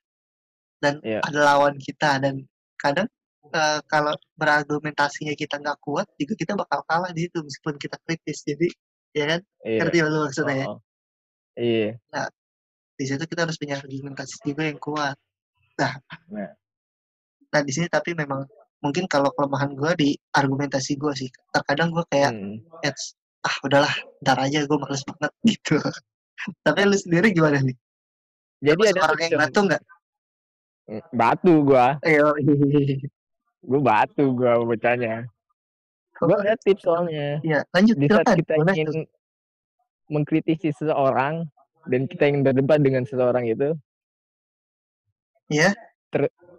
dan 0.81 0.97
Iya. 1.05 1.19
ada 1.23 1.39
lawan 1.55 1.75
kita 1.77 2.19
dan 2.19 2.43
kadang 2.75 3.07
eh, 3.49 3.79
kalau 3.87 4.13
berargumentasinya 4.35 5.33
kita 5.33 5.61
nggak 5.61 5.79
kuat 5.81 6.07
juga 6.19 6.33
kita 6.35 6.53
bakal 6.57 6.81
kalah 6.85 7.11
di 7.13 7.27
situ 7.29 7.39
meskipun 7.41 7.75
kita 7.77 7.97
kritis 8.03 8.39
jadi 8.43 8.67
ya 9.13 9.25
kan 9.35 9.41
Iya. 9.65 9.77
ngerti 9.83 9.97
lu 10.03 10.19
maksudnya 10.25 10.55
ya 10.57 10.67
Oh. 10.69 10.79
Iya. 11.59 11.91
di 12.99 13.05
situ 13.07 13.23
kita 13.23 13.47
harus 13.47 13.55
punya 13.55 13.79
argumentasi 13.79 14.35
juga 14.43 14.63
yang 14.67 14.79
kuat 14.81 15.15
nah 15.79 15.95
Nah. 16.27 16.51
nah 17.55 17.61
di 17.63 17.71
sini 17.71 17.87
tapi 17.87 18.11
memang 18.11 18.43
mungkin 18.79 19.05
kalau 19.11 19.29
kelemahan 19.35 19.75
gue 19.75 19.91
di 19.99 20.09
argumentasi 20.31 20.95
gue 20.95 21.11
sih 21.15 21.29
terkadang 21.51 21.91
gue 21.91 22.03
kayak 22.07 22.31
Hmm. 22.31 22.59
"Eits, 22.81 23.15
ah 23.43 23.55
udahlah 23.63 23.91
ntar 24.23 24.39
aja 24.39 24.63
gue 24.63 24.77
males 24.79 25.03
banget 25.03 25.31
gitu 25.51 25.75
tapi 26.63 26.87
lu 26.87 26.95
sendiri 26.95 27.35
gimana 27.35 27.59
nih 27.59 27.75
Jadi 28.59 28.81
ada 28.91 29.01
orang 29.07 29.19
yang 29.23 29.39
batu 29.39 29.59
nggak 29.67 29.83
batu 31.13 31.53
gua. 31.63 31.95
ayo 32.03 32.33
Gua 33.61 33.79
batu 33.83 34.23
gua 34.33 34.57
bacanya. 34.63 35.27
Gua 36.19 36.35
ada 36.43 36.55
tips 36.59 36.83
soalnya. 36.83 37.39
ya 37.43 37.59
lanjut 37.71 37.95
Di 37.95 38.07
saat 38.07 38.25
kita 38.35 38.53
ingin 38.55 38.87
tuh? 38.87 39.05
mengkritisi 40.09 40.73
seseorang 40.73 41.45
dan 41.87 42.07
kita 42.09 42.27
ingin 42.27 42.41
berdebat 42.43 42.79
dengan 42.81 43.03
seseorang 43.07 43.47
itu, 43.47 43.75
ya 45.47 45.71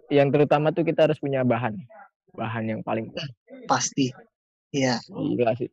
yang 0.09 0.31
terutama 0.31 0.71
tuh 0.71 0.83
kita 0.83 1.05
harus 1.05 1.19
punya 1.19 1.43
bahan. 1.43 1.75
Bahan 2.35 2.63
yang 2.67 2.81
paling 2.81 3.11
pasti 3.67 4.11
Iya, 4.71 5.03
gila 5.11 5.51
sih. 5.59 5.67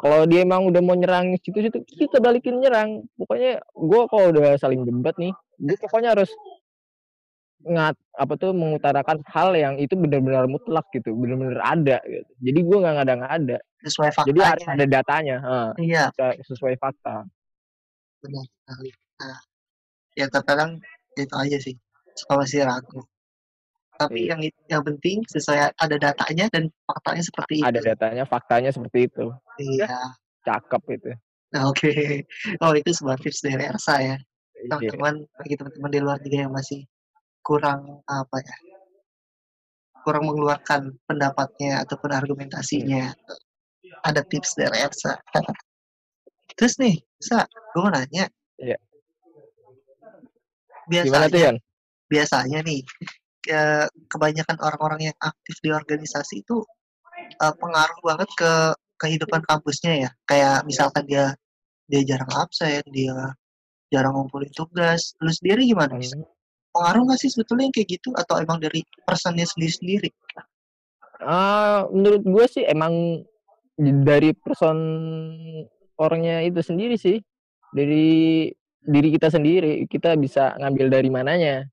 Kalau 0.00 0.24
dia 0.24 0.44
emang 0.44 0.68
udah 0.68 0.80
mau 0.80 0.96
nyerang 0.96 1.36
situ-situ, 1.40 1.84
kita 1.84 2.20
balikin 2.24 2.56
nyerang. 2.60 3.04
Pokoknya 3.20 3.60
gua 3.72 4.08
kalau 4.08 4.32
udah 4.32 4.56
saling 4.56 4.84
debat 4.84 5.12
nih, 5.20 5.32
gue 5.60 5.76
pokoknya 5.76 6.16
harus 6.16 6.32
ngat 7.66 7.96
apa 8.16 8.32
tuh 8.36 8.52
mengutarakan 8.56 9.24
hal 9.28 9.56
yang 9.56 9.74
itu 9.76 9.92
benar-benar 9.96 10.48
mutlak 10.48 10.88
gitu, 10.92 11.12
benar-benar 11.16 11.60
ada 11.64 12.00
gitu. 12.08 12.30
Jadi 12.44 12.60
gua 12.64 12.76
nggak 12.84 12.94
ngada-ngada. 12.96 13.58
sesuai 13.84 14.10
Jadi 14.24 14.40
harus 14.40 14.64
faktanya. 14.64 14.84
ada 14.84 14.86
datanya, 14.88 15.36
heeh, 15.44 15.70
Iya, 15.92 16.04
sesuai 16.48 16.74
fakta. 16.80 17.28
benar 18.24 18.44
sekali. 18.48 18.90
Nah, 19.20 19.38
ya 20.16 20.26
terkadang 20.32 20.80
itu 21.16 21.34
aja 21.36 21.58
sih. 21.60 21.76
Suka 22.16 22.40
masih 22.40 22.64
ragu. 22.64 23.04
Tapi 23.96 24.28
yang 24.28 24.40
yang 24.68 24.82
penting 24.84 25.24
sesuai 25.24 25.72
ada 25.72 25.96
datanya 25.96 26.46
dan 26.52 26.68
faktanya 26.84 27.22
seperti 27.24 27.54
itu. 27.60 27.66
Ada 27.66 27.80
datanya, 27.80 28.24
faktanya 28.28 28.70
seperti 28.72 29.08
itu. 29.08 29.32
Iya. 29.56 29.88
Cakep 30.44 30.82
itu. 31.00 31.10
Nah, 31.56 31.72
oke. 31.72 31.92
Oh, 32.60 32.76
itu 32.76 32.90
sebuah 32.92 33.16
tips 33.16 33.40
dari 33.40 33.64
Ersa 33.64 33.96
ya. 34.04 34.16
Iya. 34.16 34.68
Teman-teman, 34.68 35.14
bagi 35.40 35.54
teman-teman 35.56 35.90
di 35.90 36.00
luar 36.04 36.18
juga 36.20 36.36
yang 36.44 36.52
masih 36.52 36.84
kurang 37.40 38.04
apa 38.04 38.36
ya? 38.44 38.56
Kurang 40.04 40.28
mengeluarkan 40.28 40.94
pendapatnya 41.08 41.82
ataupun 41.82 42.12
argumentasinya. 42.12 43.16
Ada 44.04 44.20
tips 44.22 44.60
dari 44.60 44.84
Ersa. 44.84 45.16
Terus 46.56 46.76
nih, 46.78 47.00
Sa, 47.16 47.42
gue 47.48 47.80
mau 47.80 47.90
nanya. 47.90 48.28
Iya. 48.60 48.76
Biasanya, 50.86 51.10
Gimana 51.10 51.26
tuh, 51.26 51.40
Yan? 51.42 51.56
biasanya 52.06 52.58
nih, 52.62 52.80
ke- 53.46 53.88
kebanyakan 54.10 54.58
orang-orang 54.58 55.12
yang 55.12 55.16
aktif 55.22 55.56
di 55.62 55.70
organisasi 55.70 56.42
itu 56.42 56.66
eh, 57.16 57.54
pengaruh 57.56 58.00
banget 58.02 58.28
ke 58.34 58.52
kehidupan 58.98 59.46
kampusnya 59.46 59.92
ya. 60.08 60.10
Kayak 60.26 60.66
misalkan 60.66 61.06
dia 61.06 61.32
dia 61.86 62.02
jarang 62.02 62.30
absen, 62.34 62.82
dia 62.90 63.14
jarang 63.94 64.18
ngumpulin 64.18 64.50
tugas. 64.50 65.14
Lu 65.22 65.30
sendiri 65.30 65.64
gimana? 65.70 65.94
Hmm. 65.96 66.26
Pengaruh 66.74 67.02
nggak 67.08 67.20
sih 67.22 67.30
sebetulnya 67.32 67.70
yang 67.70 67.74
kayak 67.74 67.88
gitu? 67.96 68.08
Atau 68.18 68.42
emang 68.42 68.58
dari 68.60 68.84
personnya 69.06 69.46
sendiri-sendiri? 69.48 70.10
Ah, 71.24 71.88
menurut 71.88 72.22
gue 72.26 72.44
sih 72.50 72.64
emang 72.68 73.24
dari 73.80 74.36
person 74.36 74.76
orangnya 75.96 76.44
itu 76.44 76.60
sendiri 76.60 77.00
sih. 77.00 77.16
Dari 77.72 78.48
diri 78.86 79.08
kita 79.10 79.32
sendiri, 79.32 79.88
kita 79.88 80.14
bisa 80.20 80.52
ngambil 80.60 80.86
dari 80.92 81.08
mananya. 81.08 81.64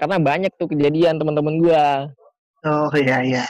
Karena 0.00 0.16
banyak 0.16 0.52
tuh 0.56 0.72
kejadian 0.72 1.20
teman-teman 1.20 1.60
gua, 1.60 2.08
Oh 2.64 2.92
iya 2.92 3.24
iya. 3.24 3.44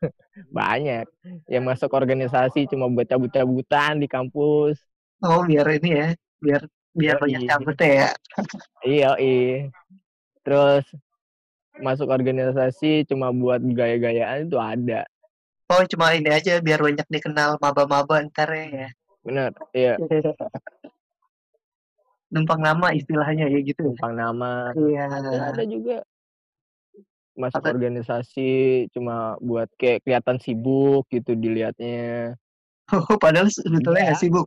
banyak 0.56 1.04
yang 1.48 1.64
masuk 1.64 1.92
organisasi 1.92 2.68
cuma 2.68 2.88
buat 2.88 3.08
cabut-cabutan 3.08 4.00
di 4.00 4.08
kampus. 4.08 4.80
Oh 5.20 5.44
biar 5.44 5.68
ini 5.76 5.90
ya, 5.92 6.08
biar 6.40 6.62
biar 6.96 7.16
Yoi. 7.16 7.22
banyak 7.24 7.42
cabutnya 7.48 7.88
ya. 7.88 8.08
Iya, 8.80 9.10
iya. 9.20 9.68
Terus 10.40 10.84
masuk 11.80 12.08
organisasi 12.08 13.04
cuma 13.04 13.28
buat 13.28 13.60
gaya-gayaan 13.60 14.48
itu 14.48 14.56
ada. 14.56 15.04
Oh 15.68 15.84
cuma 15.84 16.16
ini 16.16 16.32
aja 16.32 16.60
biar 16.64 16.80
banyak 16.80 17.08
dikenal 17.12 17.60
maba-maba 17.60 18.24
ntar 18.24 18.48
ya. 18.56 18.88
Bener, 19.20 19.52
iya. 19.76 20.00
Numpang 22.30 22.62
nama 22.62 22.94
istilahnya 22.94 23.50
ya 23.50 23.58
gitu. 23.62 23.82
ya. 23.82 23.88
Numpang 23.90 24.14
nama. 24.14 24.70
Iya. 24.78 25.04
Ya, 25.10 25.42
ada 25.50 25.64
juga 25.66 25.96
masuk 27.38 27.62
Apa- 27.62 27.72
organisasi 27.72 28.50
cuma 28.92 29.34
buat 29.40 29.66
kayak 29.80 30.04
kelihatan 30.04 30.36
sibuk 30.42 31.06
gitu 31.10 31.34
dilihatnya. 31.34 32.34
Oh, 32.90 33.14
padahal 33.22 33.46
sebetulnya 33.50 34.10
nggak 34.10 34.20
sibuk. 34.20 34.46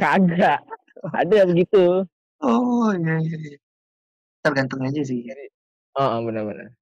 Kagak. 0.00 0.64
Ada 1.12 1.44
begitu. 1.48 2.04
Oh 2.40 2.90
iya 2.96 3.20
iya. 3.20 3.36
iya. 3.36 3.58
Tergantung 4.40 4.80
aja 4.80 5.00
sih. 5.04 5.20
Oh, 5.96 6.24
benar-benar. 6.24 6.72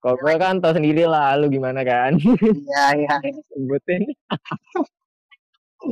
Kalau 0.00 0.16
gue 0.20 0.34
kan 0.36 0.60
tau 0.60 0.72
sendiri 0.76 1.04
lah 1.08 1.36
lu 1.36 1.48
gimana 1.52 1.80
kan. 1.84 2.16
Iya 2.20 2.84
iya. 3.04 3.14
Sebutin. 3.52 4.08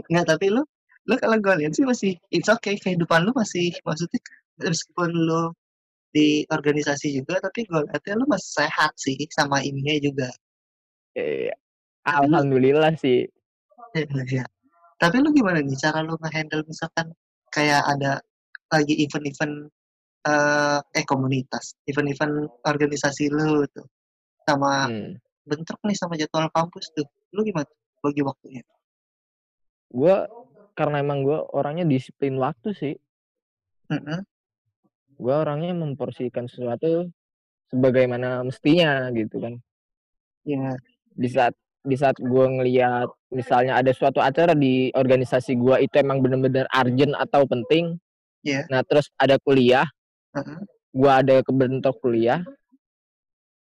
Nggak 0.08 0.26
tapi 0.32 0.48
lu 0.52 0.64
lu 1.10 1.14
kalau 1.18 1.36
gue 1.42 1.54
lihat 1.58 1.72
sih 1.74 1.82
masih 1.82 2.14
it's 2.30 2.46
okay 2.46 2.78
kehidupan 2.78 3.26
lu 3.26 3.34
masih 3.34 3.74
maksudnya 3.82 4.20
meskipun 4.62 5.10
lu 5.10 5.50
di 6.12 6.44
organisasi 6.46 7.16
juga 7.18 7.40
tapi 7.40 7.64
gue 7.64 7.80
lihatnya 7.88 8.14
lu 8.20 8.28
masih 8.28 8.62
sehat 8.62 8.92
sih 9.00 9.16
sama 9.32 9.64
ininya 9.64 9.96
juga. 9.98 10.28
Lu- 11.16 11.50
Alhamdulillah 12.06 12.94
sih. 12.98 13.26
Iya. 13.92 14.44
Tapi 14.96 15.20
lu 15.20 15.34
gimana 15.34 15.60
nih 15.60 15.76
cara 15.76 16.00
lu 16.00 16.14
nge-handle 16.16 16.64
misalkan 16.64 17.12
kayak 17.52 17.82
ada 17.84 18.22
lagi 18.72 18.94
event-event 19.04 19.68
eh, 20.24 20.80
eh 20.96 21.04
komunitas, 21.04 21.76
event-event 21.84 22.48
organisasi 22.64 23.28
lu 23.28 23.66
tuh 23.74 23.84
sama 24.48 24.88
Hmm. 24.88 25.18
bentrok 25.44 25.80
nih 25.84 25.98
sama 25.98 26.14
jadwal 26.16 26.48
kampus 26.54 26.88
tuh. 26.96 27.04
Lu 27.34 27.44
gimana 27.44 27.68
bagi 28.00 28.22
waktunya? 28.24 28.62
Gue 29.92 30.16
karena 30.72 31.00
emang 31.04 31.24
gue 31.24 31.38
orangnya 31.52 31.84
disiplin 31.84 32.36
waktu 32.40 32.72
sih. 32.72 32.94
Mm-mm. 33.92 34.24
Gue 35.20 35.34
orangnya 35.34 35.76
memporsikan 35.76 36.48
sesuatu 36.48 37.08
sebagaimana 37.68 38.44
mestinya 38.44 39.08
gitu 39.12 39.38
kan. 39.38 39.54
Ya, 40.42 40.74
Di 41.12 41.28
saat 41.28 41.54
di 41.82 41.98
saat 41.98 42.14
gue 42.18 42.46
ngeliat 42.46 43.10
misalnya 43.34 43.78
ada 43.78 43.90
suatu 43.90 44.22
acara 44.22 44.54
di 44.54 44.94
organisasi 44.94 45.58
gue 45.58 45.82
itu 45.82 45.94
emang 45.98 46.22
bener-bener 46.22 46.66
urgent 46.72 47.14
atau 47.18 47.42
penting. 47.46 47.98
Iya. 48.42 48.66
Nah 48.70 48.82
terus 48.86 49.10
ada 49.18 49.38
kuliah, 49.42 49.86
Heeh. 50.34 50.58
gue 50.94 51.12
ada 51.12 51.36
kebentuk 51.42 51.98
kuliah, 52.02 52.42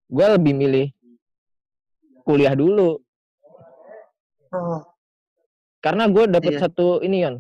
gue 0.10 0.26
lebih 0.38 0.54
milih 0.54 0.88
kuliah 2.22 2.54
dulu 2.54 3.02
Oh, 4.52 4.84
karena 5.82 6.06
gue 6.06 6.30
dapet 6.30 6.54
Iya. 6.56 6.62
satu 6.64 7.02
ini 7.02 7.26
yon, 7.26 7.36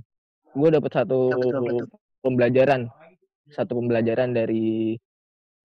gue 0.52 0.70
dapet 0.70 0.92
satu 0.92 1.30
apa 1.32 1.70
tuh? 1.72 1.88
pembelajaran, 2.20 2.82
satu 3.50 3.78
pembelajaran 3.78 4.34
dari 4.34 4.98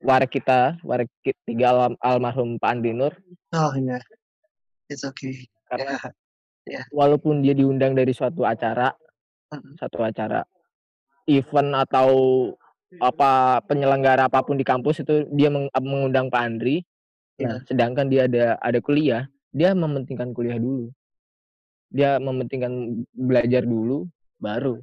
warik 0.00 0.30
kita, 0.30 0.76
warik 0.80 1.08
ki- 1.20 1.36
tiga 1.44 1.72
alam, 1.72 1.92
almarhum 1.98 2.56
Pak 2.56 2.70
Andi 2.70 2.92
Nur. 2.92 3.16
oh 3.52 3.72
iya. 3.74 3.98
It's 4.86 5.02
okay. 5.02 5.48
Karena 5.66 5.98
Ya. 6.62 6.82
walaupun 6.90 7.40
dia 7.40 7.54
diundang 7.54 7.94
dari 7.94 8.10
suatu 8.10 8.42
acara, 8.42 8.90
satu 9.78 10.02
acara 10.02 10.42
event 11.24 11.70
atau 11.76 12.10
apa 12.98 13.62
penyelenggara 13.62 14.26
apa 14.26 14.42
pun 14.42 14.54
di 14.54 14.62
kampus 14.62 15.02
itu 15.02 15.26
dia 15.30 15.46
meng- 15.46 15.70
mengundang 15.76 16.26
Pak 16.26 16.42
Andri. 16.42 16.82
Nah, 17.38 17.62
sedangkan 17.62 18.08
dia 18.08 18.26
ada 18.26 18.58
ada 18.58 18.78
kuliah, 18.80 19.26
dia 19.50 19.74
mementingkan 19.74 20.32
kuliah 20.32 20.56
dulu. 20.56 20.90
Dia 21.90 22.18
mementingkan 22.18 23.04
belajar 23.14 23.62
dulu 23.62 24.06
baru 24.42 24.80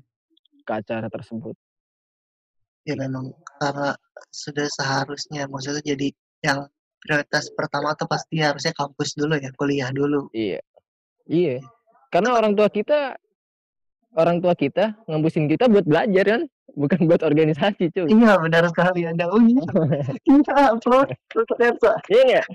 ke 0.63 0.71
acara 0.71 1.11
tersebut. 1.11 1.55
Ya 2.83 2.99
memang 2.99 3.31
karena 3.59 3.95
sudah 4.31 4.67
seharusnya 4.67 5.47
maksudnya 5.47 5.83
jadi 5.83 6.11
yang 6.43 6.67
prioritas 6.99 7.51
pertama 7.51 7.95
tuh 7.95 8.07
pasti 8.07 8.39
harusnya 8.39 8.75
kampus 8.75 9.15
dulu 9.15 9.35
ya 9.39 9.51
kuliah 9.55 9.89
dulu. 9.91 10.31
Iya. 10.35 10.59
Iya. 11.27 11.63
Karena 12.11 12.35
orang 12.35 12.55
tua 12.55 12.67
kita 12.67 13.15
orang 14.13 14.37
tua 14.39 14.53
kita 14.53 14.93
ngembusin 15.09 15.49
kita 15.49 15.65
buat 15.67 15.85
belajar 15.85 16.25
kan? 16.25 16.41
Bukan 16.73 17.05
buat 17.05 17.21
organisasi 17.21 17.93
cuy. 17.93 18.09
Iya 18.09 18.41
benar 18.41 18.65
sekali 18.65 19.05
ada 19.05 19.29
oh 19.29 19.37
iya. 19.37 19.61
Kita 20.25 20.53
upload. 20.73 21.13
Ternyata. 21.29 22.01
Iya 22.09 22.41
nggak? 22.41 22.45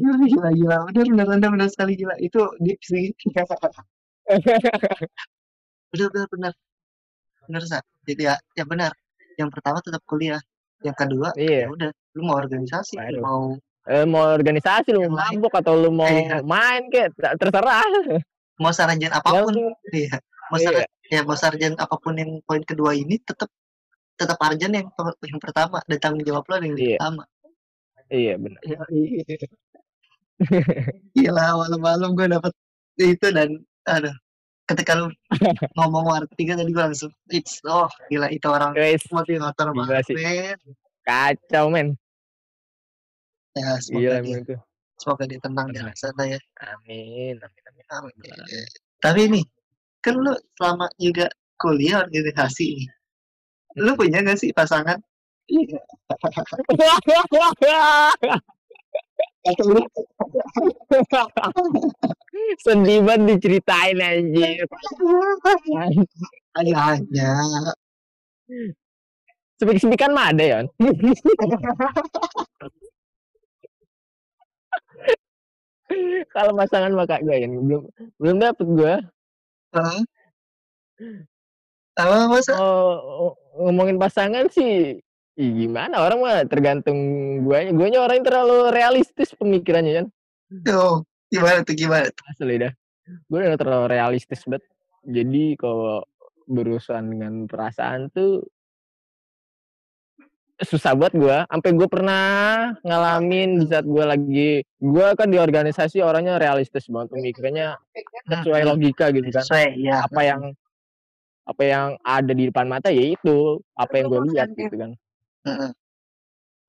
Gila 0.00 0.18
gila 0.24 0.48
gila 0.56 0.76
benar 0.88 1.04
benar 1.12 1.26
anda 1.28 1.48
benar 1.52 1.68
sekali 1.68 1.92
gila. 1.92 2.16
Itu 2.20 2.48
deep 2.64 2.80
sih. 2.80 3.12
Benar 5.94 6.08
benar 6.10 6.28
benar. 6.32 6.52
Benar 7.46 7.62
sa. 7.68 7.78
Jadi 8.08 8.24
ya 8.24 8.34
ya 8.56 8.64
benar. 8.64 8.90
Yang 9.36 9.50
pertama 9.60 9.78
tetap 9.84 10.00
kuliah. 10.08 10.40
Yang 10.80 10.96
kedua 11.04 11.28
iya. 11.36 11.68
ya 11.68 11.68
udah. 11.70 11.90
Lu 12.16 12.22
mau 12.24 12.36
organisasi 12.40 12.96
lu 13.12 13.20
mau 13.20 13.42
eh, 13.84 14.06
mau 14.08 14.24
organisasi 14.32 14.88
lu 14.96 15.04
mau 15.06 15.20
mabuk 15.20 15.52
atau 15.52 15.76
lu 15.76 15.92
mau 15.92 16.08
Iya. 16.08 16.40
main 16.40 16.88
ter- 16.88 17.12
terserah. 17.36 17.84
Mau 18.56 18.70
sarjana 18.72 18.96
Yang 18.96 19.12
apa 19.20 19.30
pun 19.44 19.54
iya 19.92 20.16
mau 20.50 20.58
Iya. 20.58 20.84
ya 21.08 21.20
mau 21.22 21.36
sarjana 21.36 21.76
apa 21.78 21.96
pun 21.96 22.14
yang 22.16 22.40
poin 22.44 22.60
kedua 22.60 22.92
ini 22.92 23.16
tetap 23.20 23.48
tetap 24.14 24.36
sarjana 24.36 24.80
yang 24.82 24.88
yang 25.24 25.40
pertama 25.40 25.78
dan 25.84 25.98
tanggung 25.98 26.24
jawab 26.24 26.44
lo 26.46 26.54
yang 26.58 26.74
Iya. 26.74 26.96
pertama 26.98 27.22
iya 28.10 28.34
benar 28.36 28.60
Iya, 28.62 28.78
iya. 28.90 29.46
Gila 31.14 31.44
malam-malam 31.56 32.10
gue 32.12 32.26
dapet 32.28 32.52
itu 32.98 33.26
dan 33.30 33.50
aduh 33.86 34.14
ketika 34.64 34.96
lu 34.96 35.06
ngomong 35.76 36.04
war 36.04 36.24
tiga 36.34 36.56
tadi 36.56 36.70
gue 36.70 36.82
langsung 36.82 37.12
it's 37.28 37.60
oh 37.64 37.86
gila 38.08 38.26
itu 38.28 38.46
orang 38.48 38.72
guys 38.72 39.02
motivator 39.10 39.70
Gila 39.70 39.78
banget 39.78 40.04
sih. 40.08 40.16
men 40.16 40.58
kacau 41.02 41.64
men 41.68 41.88
ya 43.54 43.76
Gila 43.76 43.78
semoga 43.78 44.00
dia 44.00 44.18
emang 44.18 44.42
itu. 44.42 44.54
semoga 44.96 45.24
dia 45.24 45.38
tenang 45.38 45.68
di 45.70 45.78
sana 45.94 46.22
ya 46.26 46.40
Amin, 46.66 47.36
amin, 47.36 47.62
amin. 47.68 47.84
Amin. 47.90 48.66
tapi 48.98 49.20
nih 49.28 49.44
kan 50.04 50.20
lu 50.20 50.36
selama 50.60 50.92
juga 51.00 51.32
kuliah 51.56 52.04
organisasi 52.04 52.76
nih 52.76 52.88
lu 53.80 53.96
punya 53.96 54.20
gak 54.20 54.36
sih 54.36 54.52
pasangan 54.52 55.00
iya 55.48 55.80
Sedih 62.64 63.04
banget 63.04 63.36
diceritain 63.36 64.00
anjir. 64.00 64.64
hanya 66.56 66.76
hanya 66.88 67.28
Sepik-sepikan 69.60 70.16
mah 70.16 70.32
ada 70.32 70.44
ya. 70.44 70.58
Kalau 76.34 76.50
pasangan 76.58 76.90
mah 76.96 77.06
kagak. 77.06 77.46
Belum 77.46 77.86
belum 78.18 78.36
dapet 78.42 78.66
gua. 78.66 78.98
Hah? 79.74 80.00
apa 81.94 82.26
masa 82.26 82.54
Oh, 82.58 83.34
ngomongin 83.58 83.98
pasangan 83.98 84.46
sih 84.50 84.98
Ih, 85.34 85.50
gimana 85.66 85.98
orang 85.98 86.18
mah 86.22 86.38
tergantung 86.46 86.94
guanya. 87.42 87.74
Guanya 87.74 87.98
orang 88.06 88.22
yang 88.22 88.28
terlalu 88.30 88.70
realistis 88.70 89.34
pemikirannya 89.34 89.92
kan. 89.98 90.06
tuh 90.62 91.02
gimana 91.26 91.58
tuh 91.66 91.74
gimana 91.74 92.06
tuh 92.14 92.24
Asli 92.30 92.54
dah. 92.62 92.70
Gue 93.26 93.42
udah 93.42 93.58
terlalu 93.58 93.86
realistis 93.90 94.46
banget. 94.46 94.62
Jadi 95.02 95.58
kalau 95.58 96.06
berurusan 96.46 97.10
dengan 97.10 97.50
perasaan 97.50 98.14
tuh 98.14 98.46
susah 100.62 100.94
buat 100.94 101.10
gue. 101.10 101.38
Sampai 101.50 101.70
gue 101.74 101.88
pernah 101.90 102.24
ngalamin 102.86 103.62
di 103.62 103.66
saat 103.66 103.86
gue 103.86 104.04
lagi, 104.04 104.50
gue 104.62 105.06
kan 105.18 105.28
di 105.30 105.38
organisasi 105.38 105.98
orangnya 106.04 106.38
realistis 106.38 106.86
banget 106.86 107.18
pemikirannya 107.18 107.74
sesuai 108.30 108.62
logika 108.62 109.10
gitu 109.10 109.28
kan. 109.34 109.42
sesuai 109.42 109.66
ya 109.82 110.06
Apa 110.06 110.20
yang 110.22 110.42
apa 111.44 111.62
yang 111.62 111.86
ada 112.00 112.32
di 112.32 112.48
depan 112.48 112.66
mata 112.70 112.88
ya 112.94 113.02
itu. 113.02 113.58
Apa 113.74 113.98
yang 113.98 114.06
gue 114.10 114.20
lihat 114.30 114.48
gitu 114.54 114.74
kan. 114.78 114.90
Heeh. 115.44 115.70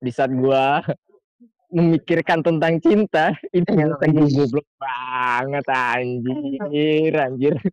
Di 0.02 0.10
saat 0.10 0.34
gue 0.34 0.64
memikirkan 1.76 2.42
tentang 2.42 2.78
cinta 2.82 3.34
itu 3.56 3.70
Iya, 3.70 3.94
cinta 3.94 4.06
gue 4.10 4.26
goblok 4.34 4.68
banget 4.78 5.66
anjir 5.70 7.12
anjir. 7.14 7.54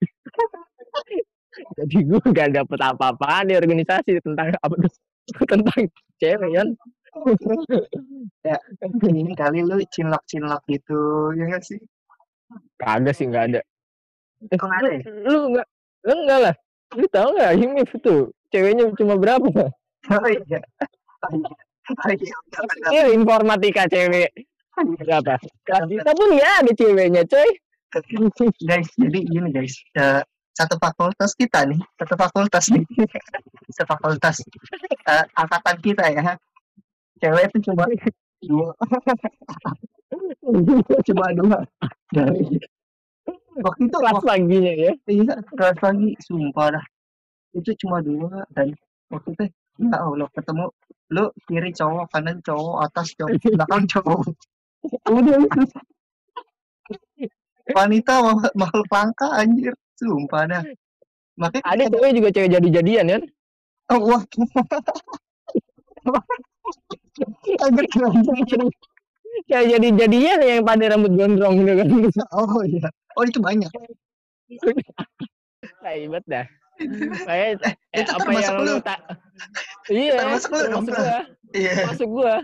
Jadi 1.78 1.98
gue 2.10 2.22
gak 2.34 2.50
dapet 2.50 2.80
apa-apa 2.82 3.46
di 3.46 3.54
organisasi 3.54 4.18
tentang 4.26 4.58
apa 4.58 4.74
tentang 5.52 5.82
cewek 6.20 6.52
kan? 6.56 6.68
ini 9.06 9.38
kali 9.38 9.62
lu 9.62 9.78
cinlok 9.94 10.24
cinlok 10.26 10.62
gitu 10.66 11.30
ya 11.38 11.46
nggak 11.46 11.64
sih? 11.64 11.80
Kagak 12.82 13.14
sih 13.14 13.30
nggak 13.30 13.46
ada. 13.54 13.62
Eh, 14.50 14.58
Kok 14.58 14.66
nggak 14.68 14.80
ada 14.82 14.90
lu, 14.90 14.98
ya? 14.98 15.02
lu 15.30 15.40
nggak 15.54 15.68
lu 16.04 16.14
enggak 16.26 16.40
lah. 16.50 16.56
Lu 16.98 17.06
tahu 17.10 17.28
nggak 17.38 17.52
Himif 17.58 17.92
tuh 18.02 18.22
ceweknya 18.50 18.90
cuma 18.98 19.16
berapa? 19.18 19.50
Oh 20.10 20.28
iya. 20.28 20.60
Oh 21.24 21.32
iya. 21.32 21.54
Oh 21.94 22.12
iya. 22.12 22.36
Iya, 22.92 23.04
informatika 23.16 23.86
cewek. 23.88 24.32
Berapa? 24.74 25.38
Kelas 25.70 25.86
kita 25.86 26.12
pun 26.18 26.30
nggak 26.34 26.54
ada 26.66 26.72
ceweknya 26.74 27.24
coy. 27.30 27.50
Guys 28.66 28.90
jadi 28.98 29.20
gini 29.22 29.50
guys. 29.54 29.78
Eh, 29.94 30.22
satu 30.54 30.78
fakultas 30.78 31.34
kita 31.34 31.66
nih 31.66 31.82
satu 31.98 32.14
fakultas 32.14 32.70
nih. 32.70 32.86
Satu 33.74 33.90
fakultas 33.90 34.38
eh, 35.10 35.26
angkatan 35.34 35.78
kita 35.82 36.06
ya. 36.14 36.38
Cewek 37.18 37.50
itu 37.50 37.72
cuma 37.72 37.90
dua. 38.44 38.70
Cuma 41.10 41.26
dua. 41.34 41.58
Dari 42.14 42.62
waktu 43.58 43.82
itu 43.90 43.98
kelas 43.98 44.22
paginya 44.22 44.74
ya? 44.78 44.94
Iya 45.10 45.42
kelas 45.58 45.80
lagi 45.82 46.14
sumpah 46.22 46.78
dah. 46.78 46.86
Itu 47.58 47.74
cuma 47.82 48.06
dua 48.06 48.46
dan 48.54 48.78
waktu 49.10 49.34
itu 49.34 49.44
ya 49.90 49.98
Allah 49.98 50.30
ketemu 50.38 50.70
lu 51.14 51.26
kiri 51.50 51.70
cowok 51.74 52.06
kanan 52.14 52.38
cowok 52.46 52.78
atas 52.86 53.18
cowok 53.18 53.42
belakang 53.58 53.86
cowok. 53.90 54.22
Udah 55.10 55.38
wanita 57.72 58.14
ma- 58.20 58.56
makhluk 58.60 58.90
langka 58.92 59.28
anjir 59.40 59.72
sumpah 59.98 60.44
dah 60.50 60.64
makanya 61.40 61.66
ada 61.66 61.84
cewek 61.90 62.12
juga 62.18 62.30
cewek 62.34 62.50
jadi-jadian 62.60 63.06
kan 63.10 63.22
oh, 63.94 64.00
wah 64.14 64.24
Agak 67.62 67.86
keren. 67.94 68.22
cewek 69.50 69.66
jadi-jadian 69.70 70.40
yang 70.42 70.62
pada 70.66 70.84
rambut 70.94 71.14
gondrong 71.18 71.62
gitu 71.62 71.74
kan 71.78 71.90
oh 72.38 72.62
iya 72.66 72.88
oh 73.18 73.24
itu 73.26 73.40
banyak 73.42 73.70
Ribet 75.84 76.24
dah. 76.28 76.46
Kayak 77.28 77.62
eh, 77.94 78.02
itu 78.02 78.12
apa 78.12 78.30
yang 78.34 78.56
lu. 78.60 78.66
lu 78.66 78.76
tak 78.82 79.00
Iya, 79.92 80.16
Termasuk 80.20 80.50
lu 80.52 80.60
termasuk 80.68 80.94
gua. 80.96 81.20
iya 81.54 81.72
Termasuk 81.84 82.10
gua. 82.10 82.36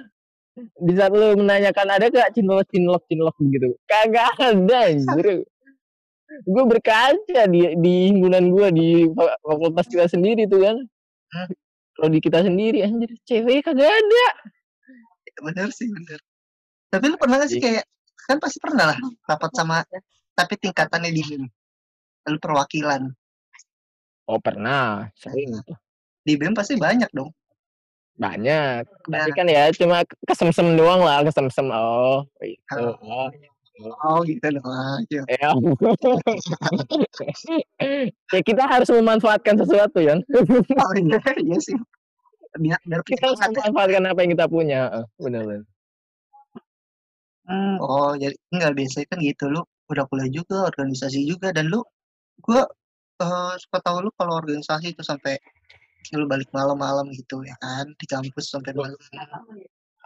Di 0.59 0.93
saat 0.95 1.11
lu 1.15 1.27
menanyakan 1.39 1.87
ada 1.87 2.05
gak 2.11 2.29
cinlok 2.35 2.67
cinlok 2.69 3.03
cinlok 3.07 3.35
gitu. 3.39 3.69
Kagak 3.87 4.31
ada 4.37 4.77
anjir. 4.91 5.43
Gue 6.45 6.63
berkaca 6.65 7.41
di 7.49 7.73
di 7.77 7.93
himpunan 8.13 8.53
gua 8.53 8.69
di 8.69 9.09
fa- 9.11 9.37
fakultas 9.41 9.85
kita 9.89 10.05
sendiri 10.05 10.45
tuh 10.45 10.61
kan. 10.61 10.77
Hmm. 11.33 11.49
Kalau 11.97 12.09
di 12.09 12.19
kita 12.21 12.39
sendiri 12.41 12.85
anjir 12.85 13.11
cewek 13.25 13.65
kagak 13.65 13.89
ada. 13.89 14.27
bener 15.39 15.71
sih 15.71 15.87
bener 15.87 16.19
tapi 16.91 17.07
lu 17.07 17.15
pernah 17.15 17.39
gak 17.39 17.47
sih 17.47 17.63
kayak 17.63 17.87
kan 18.27 18.43
pasti 18.43 18.59
pernah 18.59 18.91
lah 18.91 18.99
rapat 19.23 19.51
sama 19.55 19.87
tapi 20.35 20.59
tingkatannya 20.59 21.15
di 21.15 21.23
BEM 21.23 21.43
lu 22.27 22.39
perwakilan 22.43 23.07
Oh 24.27 24.35
pernah, 24.37 25.07
sering 25.15 25.55
di 26.27 26.35
BEM 26.35 26.51
pasti 26.51 26.75
banyak 26.75 27.07
dong 27.15 27.31
banyak. 28.19 28.83
Tapi 29.07 29.31
Nah. 29.31 29.35
kan 29.35 29.47
ya 29.47 29.71
cuma 29.71 30.03
kesemsem 30.27 30.75
doang 30.75 31.07
lah, 31.07 31.23
kesemsem. 31.23 31.71
Oh, 31.71 32.27
itu. 32.43 32.83
Oh. 32.99 33.31
Oh 33.79 34.19
gitu 34.27 34.43
dong 34.51 34.67
aja 34.67 35.21
Ya. 35.29 35.49
ya 38.33 38.39
kita 38.43 38.63
harus 38.67 38.89
memanfaatkan 38.91 39.55
sesuatu 39.55 39.99
ya. 40.03 40.19
oh 40.19 40.93
iya 40.99 41.19
iya 41.39 41.57
sih 41.63 41.75
biar 42.59 42.79
biar 42.83 43.01
Kita 43.05 43.29
harus 43.31 43.39
memanfaatkan 43.45 44.03
apa 44.09 44.19
yang 44.25 44.31
kita 44.35 44.45
punya. 44.49 44.81
Benar 45.21 45.43
benar. 45.45 45.63
Hmm, 47.49 47.75
oh 47.81 48.13
jadi 48.13 48.35
enggak 48.53 48.73
biasanya 48.77 49.05
kan 49.09 49.19
gitu 49.25 49.45
lu 49.49 49.61
udah 49.89 50.05
kuliah 50.05 50.29
juga 50.29 50.69
organisasi 50.69 51.25
juga 51.25 51.49
dan 51.49 51.65
lu 51.69 51.81
gua 52.45 52.65
eh, 53.21 53.53
suka 53.57 53.77
tahu 53.81 54.05
lu 54.05 54.11
kalau 54.13 54.37
organisasi 54.37 54.93
itu 54.93 55.01
sampai 55.01 55.37
lu 56.13 56.25
balik 56.29 56.49
malam-malam 56.53 57.09
gitu 57.13 57.41
ya 57.45 57.53
kan 57.61 57.89
di 57.97 58.05
kampus 58.05 58.53
sampai 58.53 58.73
malam 58.73 58.97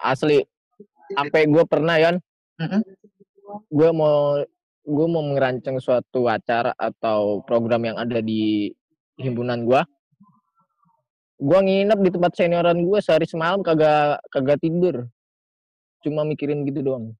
Asli 0.03 0.43
sampai 1.15 1.47
gue 1.47 1.63
pernah 1.67 1.95
ya, 1.99 2.11
Mm-mm. 2.59 2.81
Gue 3.69 3.89
mau 3.93 4.41
gue 4.83 5.07
mau 5.07 5.23
merancang 5.23 5.79
suatu 5.79 6.27
acara 6.27 6.75
atau 6.75 7.39
program 7.47 7.87
yang 7.87 7.97
ada 7.97 8.19
di 8.19 8.67
himpunan 9.15 9.63
gue 9.63 9.81
gue 11.43 11.59
nginep 11.59 11.99
di 11.99 12.09
tempat 12.13 12.31
senioran 12.39 12.79
gue 12.87 12.99
sehari 13.03 13.27
semalam 13.27 13.59
kagak 13.59 14.23
kagak 14.31 14.63
tidur. 14.63 15.11
Cuma 15.99 16.23
mikirin 16.23 16.63
gitu 16.63 16.79
doang. 16.79 17.11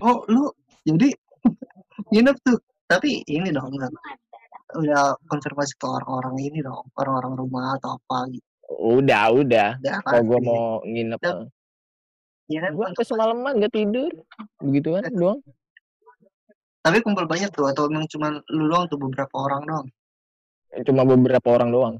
Oh 0.00 0.24
lu 0.32 0.48
jadi 0.88 1.12
nginep 2.12 2.36
tuh. 2.40 2.58
Tapi 2.88 3.20
ini 3.28 3.52
dong 3.52 3.76
enggak 3.76 3.92
udah 4.68 5.16
konfirmasi 5.28 5.80
ke 5.80 5.86
orang-orang 5.88 6.36
ini 6.44 6.60
dong 6.60 6.84
orang-orang 6.96 7.32
rumah 7.36 7.76
atau 7.76 8.00
apa 8.00 8.32
gitu. 8.32 8.48
Udah 8.68 9.24
udah. 9.32 9.70
Udah 9.80 9.96
kalau 10.04 10.22
gue 10.24 10.40
mau 10.40 10.64
nginep 10.88 11.20
Udah. 11.20 11.44
Ya 12.48 12.58
kan? 12.64 12.72
Gue 12.74 12.84
sampai 12.90 13.06
semalaman 13.06 13.52
gak 13.60 13.72
tidur. 13.72 14.10
Begitu 14.64 14.88
kan 14.96 15.04
doang. 15.20 15.40
Tapi 16.82 16.96
kumpul 17.04 17.28
banyak 17.28 17.52
tuh 17.52 17.68
atau 17.68 17.86
emang 17.86 18.08
cuma 18.08 18.40
lu 18.48 18.64
doang 18.66 18.88
tuh 18.88 18.96
beberapa 18.96 19.34
orang 19.36 19.62
doang? 19.68 19.86
Cuma 20.84 21.02
beberapa 21.04 21.48
orang 21.52 21.70
doang. 21.70 21.94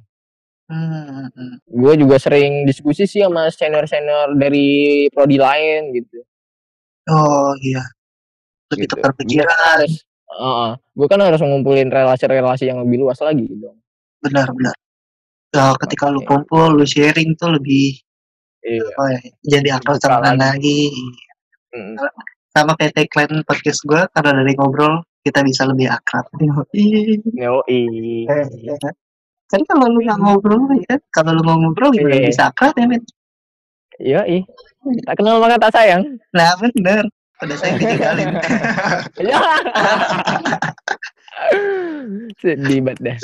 Hmm, 0.68 1.32
hmm. 1.32 1.64
gue 1.64 1.92
juga 1.96 2.20
sering 2.20 2.68
diskusi 2.68 3.08
sih 3.08 3.24
sama 3.24 3.48
senior 3.48 3.88
senior 3.88 4.36
dari 4.36 5.08
prodi 5.08 5.40
lain 5.40 5.96
gitu. 5.96 6.20
Oh 7.08 7.56
iya. 7.64 7.80
Lebih 8.68 8.84
Gitu. 8.84 8.92
tukar 9.00 9.12
Gua 9.12 9.16
kan 9.16 9.20
pikiran 9.24 9.58
harus 9.72 9.92
gue 10.92 11.06
kan 11.08 11.20
harus 11.24 11.40
ngumpulin 11.40 11.88
relasi-relasi 11.88 12.68
yang 12.68 12.84
lebih 12.84 13.00
luas 13.00 13.16
lagi 13.24 13.48
gitu. 13.48 13.72
Benar-benar 14.20 14.76
ya, 15.56 15.72
ketika 15.80 16.12
lu 16.12 16.20
Oke. 16.20 16.28
kumpul 16.28 16.76
lu 16.76 16.84
sharing 16.84 17.32
tuh 17.40 17.56
lebih 17.56 17.96
iya 18.68 18.82
apa 18.84 19.92
ya 19.96 20.00
sama 20.00 20.32
lagi. 20.36 20.92
Mm. 21.68 21.94
sama 22.48 22.72
kayak 22.80 22.96
tagline 22.96 23.44
podcast 23.44 23.84
gue 23.84 24.00
karena 24.16 24.40
dari 24.40 24.56
ngobrol 24.56 25.04
kita 25.22 25.44
bisa 25.44 25.68
lebih 25.68 25.86
akrab. 25.92 26.24
Yoi. 27.36 27.80
kan 29.48 29.60
kalau 29.64 29.88
lu 29.88 30.00
nggak 30.04 30.20
ngobrol 30.20 30.60
ya 30.76 30.84
kan 30.96 31.00
kalau 31.12 31.32
lu 31.36 31.42
mau 31.44 31.56
ngobrol 31.56 31.88
gimana 31.92 32.20
Iya. 32.20 32.28
bisa 32.32 32.44
akrab 32.52 32.72
ya 32.76 32.86
men 32.88 33.02
Yoi. 33.98 34.38
Tak 35.04 35.14
kenal 35.20 35.40
maka 35.42 35.56
tak 35.60 35.72
sayang. 35.76 36.02
nah 36.32 36.52
bener 36.56 37.04
pada 37.38 37.54
saya 37.54 37.76
ditinggalin 37.78 38.28
Ya. 39.22 39.38
Sedih 42.42 42.80
banget 42.82 42.98
dah. 43.04 43.18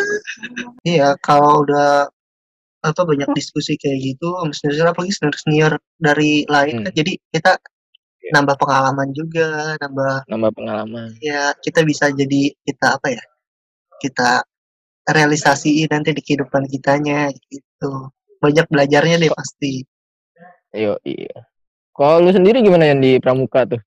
iya 0.87 1.09
kalau 1.19 1.67
udah 1.67 2.07
apa 2.85 3.01
banyak 3.03 3.33
diskusi 3.33 3.75
kayak 3.75 3.97
gitu 4.05 4.29
sama 4.35 4.53
senior 4.53 4.87
apalagi 4.87 5.13
senior 5.13 5.37
senior 5.37 5.73
dari 5.97 6.45
lain 6.47 6.75
Hmm. 6.79 6.85
kan 6.85 6.93
jadi 6.95 7.13
kita 7.31 7.53
Iya. 8.21 8.33
nambah 8.35 8.57
pengalaman 8.57 9.09
juga 9.13 9.49
nambah 9.79 10.25
Nambah 10.27 10.51
pengalaman. 10.53 11.09
ya 11.21 11.53
kita 11.59 11.81
bisa 11.83 12.09
jadi 12.09 12.53
kita 12.59 12.97
apa 12.97 13.09
ya 13.11 13.25
kita 13.99 14.41
realisasiin 15.05 15.89
nanti 15.89 16.11
di 16.11 16.21
kehidupan 16.21 16.65
kitanya 16.67 17.29
gitu 17.47 18.09
banyak 18.39 18.65
belajarnya 18.67 19.17
deh 19.19 19.29
pasti 19.31 19.85
Yo, 20.73 20.99
iya. 21.03 21.47
Kalau 21.91 22.19
lu 22.19 22.35
sendiri 22.35 22.59
gimana 22.59 22.91
yang 22.91 22.99
di 22.99 23.23
pramuka 23.23 23.63
tuh? 23.63 23.79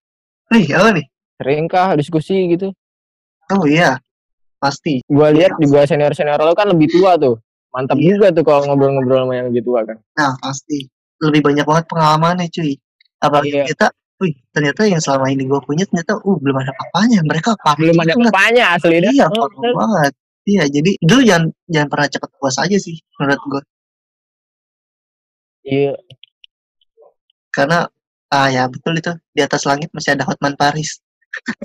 Wih, 0.47 0.71
apa 0.71 0.95
nih 0.95 1.03
Seringkah 1.35 1.93
diskusi 1.93 2.47
gitu? 2.47 2.71
oh 3.49 3.63
iya 3.63 3.99
pasti 4.57 5.03
Gua 5.03 5.27
lihat 5.29 5.57
juga 5.57 5.83
senior-senior 5.83 6.39
lu 6.39 6.53
kan 6.53 6.71
lebih 6.71 6.87
tua 6.89 7.19
tuh. 7.19 7.35
Mantap 7.67 7.97
Iya. 7.97 8.15
juga 8.15 8.25
tuh 8.31 8.41
kalau 8.41 8.63
ngobrol-ngobrol 8.65 9.17
sama 9.23 9.33
yang 9.35 9.47
tua 9.59 9.81
kan. 9.83 9.97
nah 10.13 10.31
pasti 10.39 10.87
lebih 11.19 11.41
banyak 11.41 11.65
banget 11.65 11.83
pengalamannya 11.85 12.47
cuy 12.47 12.71
apalagi 13.17 13.49
Iya. 13.51 13.63
kita 13.67 13.85
wih 14.17 14.33
ternyata 14.49 14.81
yang 14.85 14.97
selama 14.97 15.27
ini 15.27 15.45
gue 15.45 15.59
punya 15.61 15.83
ternyata 15.85 16.17
uh 16.17 16.35
belum 16.37 16.55
ada 16.55 16.71
apa-apanya 16.71 17.19
mereka 17.21 17.53
apa 17.53 17.77
Belum 17.77 17.97
ada 17.97 18.13
apanya 18.17 18.63
asli 18.73 18.97
dah. 18.97 19.11
iya 19.11 19.25
Oh, 19.29 19.45
banget 19.51 20.11
iya 20.43 20.63
jadi 20.65 20.91
dulu 20.99 21.21
jangan 21.21 21.43
jangan 21.67 21.87
pernah 21.87 22.07
cepet 22.07 22.29
puas 22.33 22.55
aja 22.57 22.77
sih 22.77 22.95
menurut 23.15 23.41
gue 23.43 23.61
Iya. 25.67 25.91
karena 27.51 27.77
ah 28.29 28.47
ya 28.47 28.65
betul 28.65 28.95
itu 28.95 29.11
di 29.31 29.39
atas 29.41 29.63
langit 29.63 29.87
masih 29.91 30.15
ada 30.15 30.23
Hotman 30.23 30.55
Paris 30.55 30.99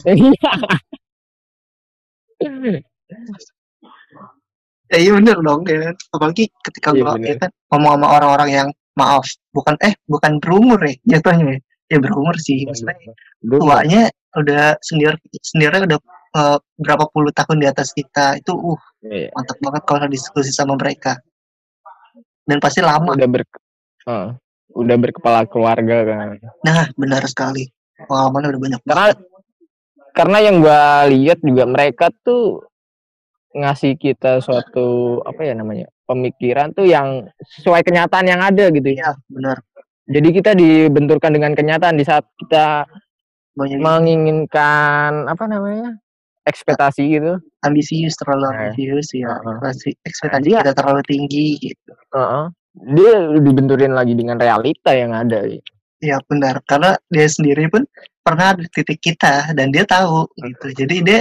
ya 4.90 4.99
iya 4.99 5.11
bener 5.14 5.37
dong 5.38 5.61
ya 5.68 5.79
kan. 5.87 5.95
apalagi 6.16 6.45
ketika 6.64 6.88
Iya, 6.92 7.05
bener. 7.14 7.27
ya 7.29 7.35
kan 7.38 7.51
ngomong 7.71 7.92
sama 8.01 8.07
orang-orang 8.11 8.49
yang 8.51 8.68
maaf 8.92 9.25
bukan 9.53 9.75
eh 9.81 9.95
bukan 10.05 10.33
berumur 10.42 10.81
ya 10.83 10.95
jatuhnya 11.18 11.57
ya 11.57 11.59
ya 11.92 11.99
berumur 12.01 12.35
sih 12.40 12.64
maksudnya 12.64 12.97
Belum. 13.45 13.68
tuanya 13.68 14.03
udah 14.33 14.77
senior 14.81 15.14
seniornya 15.45 15.85
udah 15.88 15.99
eh, 16.33 16.59
berapa 16.81 17.05
puluh 17.12 17.29
tahun 17.31 17.61
di 17.61 17.66
atas 17.68 17.92
kita 17.92 18.40
itu 18.40 18.53
uh 18.53 18.81
Iya. 19.03 19.35
mantap 19.35 19.59
banget 19.59 19.83
kalau 19.83 20.07
diskusi 20.07 20.55
sama 20.55 20.79
mereka 20.79 21.18
dan 22.47 22.59
pasti 22.59 22.79
lama 22.79 23.18
Udah 23.18 23.27
ber 23.27 23.42
Heeh. 24.07 24.29
udah 24.73 24.97
berkepala 24.97 25.42
keluarga 25.47 26.07
kan. 26.07 26.38
nah 26.62 26.87
benar 26.95 27.27
sekali 27.27 27.66
pengalamannya 27.99 28.49
udah 28.55 28.61
banyak 28.62 28.81
Karena 28.83 28.95
banget 29.11 29.16
karena 30.12 30.38
yang 30.38 30.57
gua 30.61 30.81
lihat 31.09 31.38
juga 31.40 31.64
mereka 31.66 32.14
tuh 32.23 32.62
ngasih 33.54 33.94
kita 33.94 34.38
suatu 34.38 34.86
apa 35.22 35.40
ya 35.42 35.52
namanya 35.52 35.86
pemikiran 36.04 36.70
tuh 36.70 36.84
yang 36.84 37.28
sesuai 37.56 37.82
kenyataan 37.82 38.26
yang 38.26 38.40
ada 38.40 38.68
gitu 38.68 38.88
ya. 38.88 39.08
ya 39.08 39.12
benar 39.26 39.58
Jadi 40.04 40.28
kita 40.32 40.50
dibenturkan 40.52 41.30
dengan 41.30 41.52
kenyataan 41.52 41.94
di 41.94 42.02
saat 42.02 42.26
kita 42.36 42.84
banyak 43.54 43.78
menginginkan 43.78 45.26
apa 45.26 45.44
namanya 45.46 45.94
ekspektasi 46.42 47.02
gitu. 47.12 47.38
ambisius 47.62 48.16
terlalu 48.16 48.42
Nah, 48.44 48.56
ambisius 48.66 49.08
ya 49.12 49.30
heeh. 49.30 49.38
ekspektasi 49.38 49.88
ekspektasi 50.02 50.44
Dia- 50.44 50.60
kita 50.60 50.72
terlalu 50.74 51.02
tinggi 51.06 51.46
gitu 51.60 51.92
Heeh. 52.10 52.44
Dia 52.90 53.14
dibenturin 53.36 53.92
lagi 53.92 54.12
dengan 54.12 54.36
realita 54.36 54.90
yang 54.90 55.12
ada. 55.12 55.44
gitu. 55.44 55.70
ya 56.02 56.18
benar 56.26 56.58
karena 56.66 56.98
dia 57.06 57.28
sendiri 57.28 57.70
pun 57.70 57.86
pernah 58.20 58.58
di 58.58 58.66
titik 58.66 58.98
kita 58.98 59.54
dan 59.54 59.70
dia 59.70 59.86
tahu 59.86 60.26
gitu 60.34 60.66
jadi 60.74 60.96
dia 60.98 61.20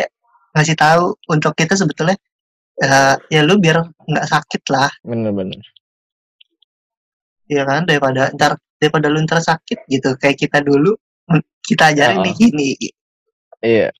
ngasih 0.55 0.77
tahu 0.77 1.15
untuk 1.31 1.53
kita 1.55 1.75
sebetulnya 1.75 2.15
eh, 2.81 3.15
ya 3.31 3.41
lu 3.43 3.57
biar 3.57 3.81
nggak 4.07 4.27
sakit 4.27 4.61
lah 4.71 4.91
Bener-bener. 5.03 5.59
ya 7.51 7.67
kan 7.67 7.83
daripada 7.83 8.31
ntar 8.35 8.55
daripada 8.79 9.11
lu 9.11 9.19
ntar 9.27 9.43
sakit 9.43 9.83
gitu 9.91 10.15
kayak 10.15 10.39
kita 10.39 10.63
dulu 10.63 10.95
mm, 11.27 11.43
kita 11.67 11.91
ajarin 11.95 12.23
Heeh. 12.23 12.31
nih 12.31 12.35
gini 12.37 12.69
Iya. 13.61 13.93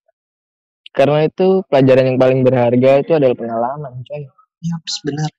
Karena 0.89 1.29
itu 1.29 1.61
pelajaran 1.69 2.09
yang 2.09 2.17
paling 2.17 2.41
berharga 2.41 3.05
itu 3.05 3.13
adalah 3.13 3.37
pengalaman, 3.37 3.93
coy. 4.09 4.25
Yups, 4.65 5.05
benar 5.05 5.29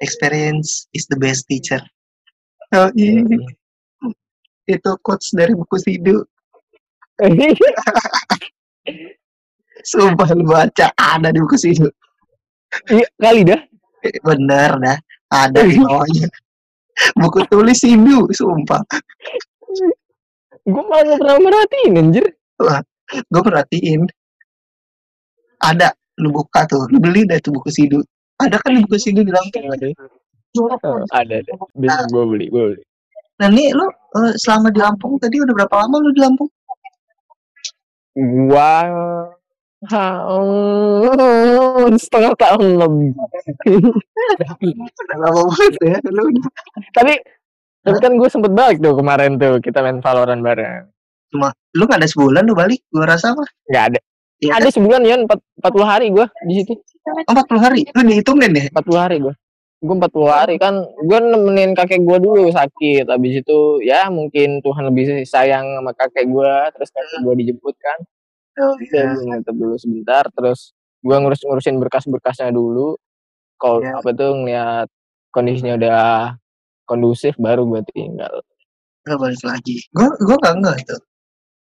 experience 0.00 0.86
is 0.94 1.06
the 1.10 1.18
best 1.18 1.46
teacher 1.50 1.82
oh, 2.74 2.90
iya. 2.94 3.22
itu 4.68 4.90
quotes 5.02 5.34
dari 5.34 5.54
buku 5.54 5.76
Sidu 5.80 6.24
sumpah 9.88 10.28
lu 10.36 10.44
baca 10.44 10.86
ada 10.94 11.28
di 11.32 11.40
buku 11.40 11.56
Sidu 11.56 11.88
Iya 12.92 13.08
kali 13.16 13.48
dah. 13.48 13.60
bener 14.20 14.70
dah 14.76 14.98
ada 15.32 15.60
di 15.64 15.80
bawahnya. 15.80 16.28
Buku 17.16 17.40
tulis 17.48 17.80
Sidu 17.80 18.28
sumpah. 18.28 18.84
Gue 20.68 20.82
malah 20.84 21.04
gak 21.08 21.18
pernah 21.24 21.36
merhatiin 21.40 21.96
anjir. 21.96 22.24
gue 23.08 23.40
perhatiin. 23.40 24.04
Ada 25.64 25.96
lu 26.20 26.28
buka 26.28 26.68
tuh 26.68 26.84
lu 26.92 27.00
beli 27.00 27.24
dah 27.24 27.40
tuh 27.40 27.56
buku 27.56 27.72
Sidu 27.72 28.04
ada 28.36 28.58
kan 28.60 28.76
di 28.76 28.82
buku 28.84 28.98
Sidu 29.00 29.24
di 29.24 29.32
Lampung 29.32 29.64
Oh, 30.58 30.68
ada. 31.12 31.38
Ada. 31.38 31.54
Bisa 31.72 32.02
gue 32.08 32.24
beli, 32.24 32.46
gue 32.48 32.62
beli. 32.74 32.82
nah 33.38 33.46
nih 33.48 33.70
lu 33.70 33.86
eh, 33.88 34.32
selama 34.36 34.68
di 34.68 34.80
Lampung 34.82 35.16
tadi 35.16 35.38
udah 35.38 35.54
berapa 35.54 35.74
lama 35.78 35.96
lu 36.02 36.10
di 36.12 36.20
Lampung? 36.20 36.50
Gua 38.18 38.70
ha, 39.86 40.26
oh, 40.26 41.86
setengah 41.94 42.34
tahun 42.34 42.82
lebih. 42.82 43.10
udah 44.98 45.18
lama 45.22 45.40
banget 45.54 45.72
ya 45.78 45.96
lu 46.10 46.22
tapi 46.90 47.14
tapi 47.86 47.96
kan 48.02 48.12
gue 48.18 48.28
sempet 48.28 48.52
balik 48.52 48.78
tuh 48.82 48.98
kemarin 48.98 49.38
tuh 49.38 49.62
kita 49.62 49.80
main 49.80 50.02
Valorant 50.02 50.42
bareng. 50.42 50.90
lu 51.78 51.82
gak 51.86 52.00
ada 52.02 52.08
sebulan 52.10 52.42
lu 52.42 52.58
balik 52.58 52.82
gua 52.90 53.06
rasa 53.14 53.36
mah 53.36 53.46
Nggak 53.68 53.84
ada. 53.94 54.00
Iya 54.38 54.52
Ada 54.62 54.70
sebulan 54.70 55.02
ya 55.02 55.18
4, 55.18 55.26
40 55.26 55.82
hari 55.82 56.06
gue 56.14 56.26
di 56.46 56.54
situ. 56.62 56.72
kan? 57.02 57.34
40 57.34 57.58
hari 57.58 57.80
lu 57.90 58.00
dihitungin 58.06 58.52
ya 58.54 58.64
40 58.70 58.94
hari 59.02 59.16
gue. 59.18 59.34
Gue 59.78 59.94
40 59.98 60.30
hari 60.30 60.54
kan 60.62 60.74
gue 60.78 61.18
nemenin 61.18 61.74
kakek 61.74 62.06
gue 62.06 62.18
dulu 62.22 62.46
sakit. 62.50 63.10
Habis 63.10 63.42
itu 63.42 63.58
ya 63.82 64.06
mungkin 64.14 64.62
Tuhan 64.62 64.82
lebih 64.90 65.26
sayang 65.26 65.66
sama 65.82 65.90
kakek 65.90 66.30
gue. 66.30 66.54
Terus 66.70 66.88
kakek 66.94 67.18
gue 67.26 67.34
dijemput 67.42 67.74
kan. 67.82 67.98
Oh, 68.62 68.74
Saya 68.90 69.14
gue 69.14 69.24
ngetep 69.30 69.54
dulu 69.56 69.76
sebentar. 69.78 70.24
Terus 70.34 70.72
gue 71.02 71.16
ngurus-ngurusin 71.16 71.76
berkas-berkasnya 71.78 72.50
dulu. 72.50 72.98
Kalau 73.58 73.82
Iya. 73.82 73.98
apa 73.98 74.10
tuh 74.14 74.30
ngeliat 74.38 74.88
kondisinya 75.34 75.74
udah 75.78 76.02
kondusif 76.86 77.34
baru 77.38 77.66
gue 77.66 77.82
tinggal. 77.94 78.42
Gak 79.06 79.18
balik 79.18 79.42
lagi. 79.42 79.82
Gue 79.94 80.08
gue 80.22 80.36
gak 80.38 80.56
enggak 80.58 80.78
tuh. 80.86 81.02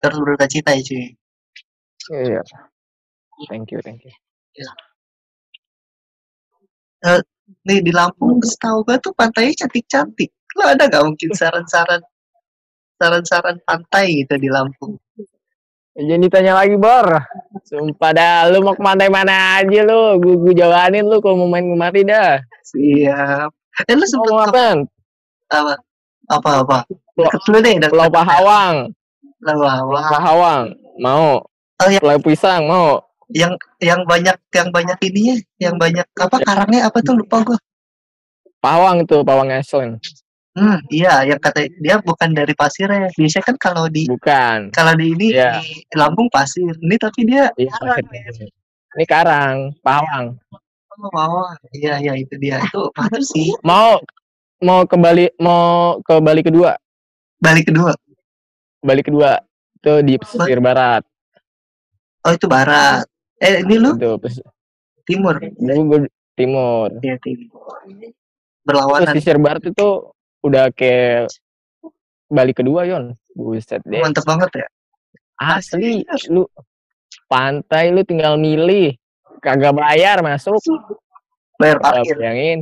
terus 0.04 0.20
berduka 0.20 0.44
cita 0.44 0.76
ya 0.76 0.84
cuy 0.84 1.04
Iya. 2.12 2.40
Thank 3.48 3.72
you, 3.72 3.80
thank 3.80 4.04
you. 4.04 4.12
nih 7.68 7.80
di 7.84 7.92
Lampung 7.92 8.40
setahu 8.40 8.84
gue 8.88 8.96
tuh 9.00 9.12
pantainya 9.12 9.64
cantik-cantik 9.64 10.32
lo 10.56 10.64
ada 10.70 10.88
gak 10.88 11.04
mungkin 11.04 11.30
saran-saran 11.36 12.00
saran-saran 12.96 13.56
pantai 13.68 14.24
gitu 14.24 14.40
di 14.40 14.48
Lampung 14.48 14.96
Jangan 15.94 16.26
ditanya 16.26 16.52
lagi, 16.58 16.74
Bor. 16.74 17.06
Sumpah 17.62 18.10
dah, 18.10 18.50
lu 18.50 18.66
mau 18.66 18.74
ke 18.74 18.82
mana 18.82 19.06
mana 19.06 19.62
aja 19.62 19.80
lu. 19.86 20.18
Gue 20.18 20.34
gue 20.42 20.54
jalanin 20.58 21.06
lu 21.06 21.22
kalau 21.22 21.46
mau 21.46 21.48
main 21.48 21.62
kemari 21.64 22.02
dah. 22.02 22.42
siap 22.64 23.50
eh 23.86 23.94
lu 23.94 24.02
Mau 24.02 24.10
sempet 24.10 24.30
ngapain? 24.32 24.78
apa 25.50 25.72
apa 26.30 26.50
apa 26.64 26.76
Pulau- 27.14 27.30
deket 27.30 27.42
lu 27.46 27.58
deh 27.60 27.74
deket 27.78 27.92
Pulau 27.94 28.10
Pahawang. 28.10 28.76
Pulau 29.38 29.56
Pahawang. 29.62 30.04
Pahawang. 30.10 30.62
Mau. 30.98 31.28
Oh, 31.78 31.88
ya. 31.90 31.98
Pulau 32.02 32.18
Pisang, 32.18 32.66
mau. 32.66 32.98
yang 33.32 33.54
yang 33.80 34.04
banyak 34.04 34.36
yang 34.52 34.68
banyak 34.68 34.98
ininya 35.00 35.34
yang 35.56 35.74
banyak 35.80 36.04
apa 36.20 36.36
karangnya 36.44 36.86
apa 36.86 37.00
tuh 37.00 37.16
lupa 37.16 37.40
gue 37.42 37.58
Pahawang 38.60 39.04
tuh, 39.04 39.22
Pahawang 39.22 39.52
Island. 39.52 39.98
Hmm 40.54 40.78
iya 40.88 41.26
yang 41.26 41.38
kata 41.38 41.66
dia 41.78 41.98
bukan 41.98 42.30
dari 42.30 42.54
pasir 42.54 42.86
ya 42.86 43.10
biasanya 43.10 43.44
kan 43.44 43.56
kalau 43.58 43.84
di 43.86 44.06
Bukan. 44.06 44.70
kalau 44.70 44.94
di 44.94 45.10
ini 45.10 45.34
Iya. 45.34 45.58
di 45.58 45.82
Lampung 45.92 46.30
pasir 46.30 46.62
ini 46.62 46.94
tapi 46.94 47.26
dia 47.26 47.50
Iya, 47.54 47.70
karang 47.74 48.06
pasir. 48.06 48.46
ya. 48.46 48.54
Ini 48.94 49.04
Karang, 49.04 49.56
Pahawang. 49.82 50.38
oh, 50.94 51.10
Pahawang. 51.10 51.58
iya 51.74 51.98
iya 51.98 52.14
itu 52.14 52.38
dia 52.38 52.62
itu 52.62 52.86
mantap 52.94 53.18
sih 53.20 53.50
Mau 53.66 53.98
mau 54.62 54.86
ke 54.86 54.94
Bali 54.94 55.26
mau 55.36 55.98
ke 56.00 56.14
Bali 56.18 56.40
kedua. 56.40 56.78
balik 57.36 57.68
kedua 57.68 57.92
Bali 58.80 59.02
kedua 59.02 59.36
itu 59.76 59.92
di 60.00 60.14
pesisir 60.16 60.58
barat. 60.58 61.02
oh 62.22 62.32
itu 62.32 62.46
barat 62.46 63.04
eh 63.36 63.60
ini 63.60 63.76
lu 63.76 63.92
Itu 63.92 64.16
timur 65.04 65.36
gua 65.36 66.00
timur. 66.32 66.88
ya 67.02 67.18
timur 67.20 67.68
berlawanan 68.64 69.12
Pesisir 69.12 69.36
barat 69.36 69.60
itu 69.60 69.88
udah 70.44 70.68
kayak 70.76 71.32
Bali 72.28 72.52
kedua, 72.52 72.84
Yon. 72.84 73.16
Buset 73.34 73.80
deh. 73.82 73.98
mantep 73.98 74.22
banget 74.28 74.62
ya 74.62 74.66
Asli, 75.34 76.06
lu 76.30 76.46
pantai 77.26 77.90
lu 77.90 78.06
tinggal 78.06 78.38
milih. 78.38 78.94
Kagak 79.42 79.74
bayar 79.74 80.22
masuk. 80.22 80.60
bayar 81.58 81.82
parkir 81.82 82.14
Bayangin. 82.18 82.58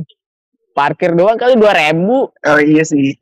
Parkir 0.73 1.13
doang 1.13 1.37
kali 1.37 1.53
2000 1.53 1.93
oh 2.01 2.59
iya 2.65 2.81
sih 2.81 3.13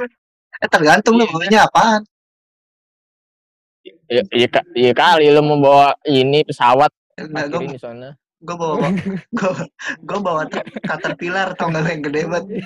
eh 0.64 0.68
tergantung 0.72 1.20
lu 1.20 1.28
maunya 1.28 1.68
apaan 1.68 2.00
Iya, 4.08 4.24
iya, 4.32 4.48
iya 4.72 4.92
kali 4.96 5.28
lu 5.28 5.44
mau 5.44 5.60
bawa 5.60 5.88
ini 6.08 6.44
pesawat 6.48 6.88
Nah, 7.14 7.46
gue 7.46 7.70
di 7.70 7.78
sana. 7.78 8.10
Gue 8.44 8.56
bawa 8.56 8.76
gue 9.32 9.52
gue 10.04 10.18
bawa 10.20 10.42
truk 10.52 10.66
caterpillar 10.84 11.56
tau 11.56 11.72
gak 11.72 11.88
yang 11.88 12.04
gede 12.04 12.22
banget 12.28 12.60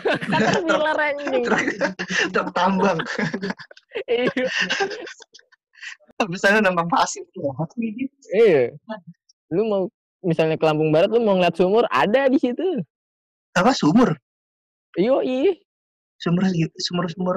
Gila 0.66 0.92
anjing. 1.06 1.42
truk 1.46 1.66
truk 2.34 2.48
tambang 2.52 2.98
Iya. 4.04 4.26
misalnya 6.26 6.66
nambang 6.66 6.90
pasir 6.90 7.22
Iya. 8.34 8.74
Lu 9.54 9.62
mau 9.64 9.82
misalnya 10.20 10.58
ke 10.58 10.66
Lampung 10.66 10.90
Barat 10.90 11.08
lu 11.08 11.22
mau 11.22 11.38
ngeliat 11.38 11.54
sumur 11.54 11.86
ada 11.88 12.26
di 12.26 12.38
situ. 12.38 12.82
apa 13.54 13.70
sumur 13.74 14.14
Iyo, 14.94 15.22
iya. 15.22 15.54
sumur 16.18 16.42
sumur 16.78 17.06
sumur 17.06 17.36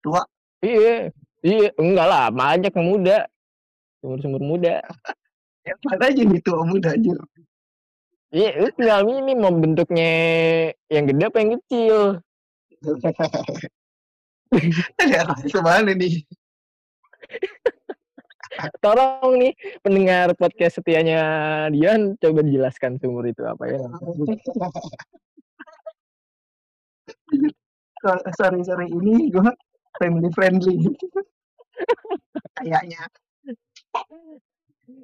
tua 0.00 0.22
Iya. 0.62 1.10
Iya, 1.42 1.74
enggak 1.74 2.06
lah, 2.06 2.30
banyak 2.30 2.70
yang 2.70 2.86
muda. 2.86 3.18
Sumur-sumur 3.98 4.38
muda. 4.38 4.78
yang 5.66 5.78
mana 5.82 6.06
aja 6.10 6.22
gitu 6.22 6.50
om 6.54 6.66
muda 6.70 6.94
aja 6.94 7.14
Iya, 8.32 8.64
lu 8.64 8.68
tinggal 8.72 9.04
milih 9.04 9.36
mau 9.36 9.52
bentuknya 9.52 10.08
yang 10.88 11.04
gede 11.04 11.22
apa 11.28 11.36
yang 11.44 11.50
kecil. 11.60 11.96
ada 15.00 15.32
ke 15.38 15.60
mana 15.64 15.92
nih 15.96 16.24
Tolong 18.84 19.32
nih 19.40 19.52
pendengar 19.80 20.36
podcast 20.36 20.76
setianya 20.80 21.20
Dian 21.72 22.20
coba 22.20 22.44
dijelaskan 22.44 23.00
sumur 23.00 23.24
itu 23.24 23.40
apa 23.48 23.64
ya. 23.64 23.80
sorry 28.36 28.60
sorry 28.60 28.86
ini 28.92 29.32
gue 29.32 29.52
family 29.96 30.28
friendly 30.36 30.76
kayaknya 32.60 33.08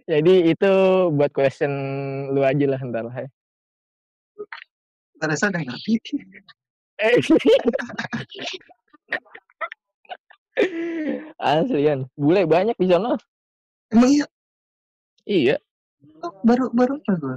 Jadi 0.05 0.51
itu 0.51 0.73
buat 1.11 1.31
question 1.31 1.71
lu 2.33 2.43
aja 2.43 2.67
lah 2.67 2.81
ntar 2.81 3.05
lah 3.05 3.17
ya. 3.17 3.29
terasa 5.19 5.51
udah 5.51 5.62
ngerti 5.62 5.99
Eh. 6.99 7.14
Aslian, 11.38 12.11
bule 12.14 12.43
banyak 12.43 12.75
di 12.75 12.87
sana. 12.87 13.14
emang 13.88 14.11
iya 14.11 14.27
Iya, 15.23 15.57
Oh, 16.19 16.35
baru 16.43 16.67
baru 16.71 16.99
apa 16.99 17.12
gue 17.14 17.37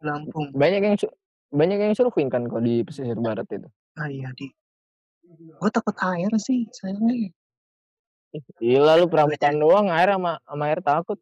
Lampung 0.00 0.54
banyak 0.54 0.80
yang 0.80 0.94
banyak 1.50 1.78
yang 1.80 1.94
surfing 1.94 2.30
kan 2.30 2.46
kok 2.46 2.62
di 2.62 2.82
pesisir 2.82 3.18
barat 3.18 3.42
itu. 3.50 3.66
ah 3.94 4.06
iya 4.06 4.30
di 4.34 4.46
gue 5.28 5.70
takut 5.72 5.94
air 5.98 6.30
sih 6.38 6.70
sayangnya 6.70 7.34
Gila 8.58 8.94
lu 8.96 9.06
perambutan 9.08 9.56
doang 9.56 9.88
air 9.88 10.14
sama, 10.14 10.38
sama 10.38 10.64
air 10.68 10.78
takut. 10.78 11.18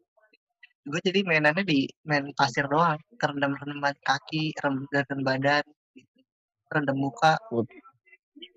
Gue 0.87 1.01
jadi 1.03 1.19
mainannya 1.27 1.67
di 1.67 1.83
main 2.07 2.31
pasir 2.31 2.63
doang 2.71 2.95
kerendam 3.19 3.51
rendam 3.59 3.83
kaki 3.99 4.55
rendam 4.55 5.19
badan 5.21 5.63
gitu. 5.91 6.19
rendam 6.71 6.95
muka 6.95 7.35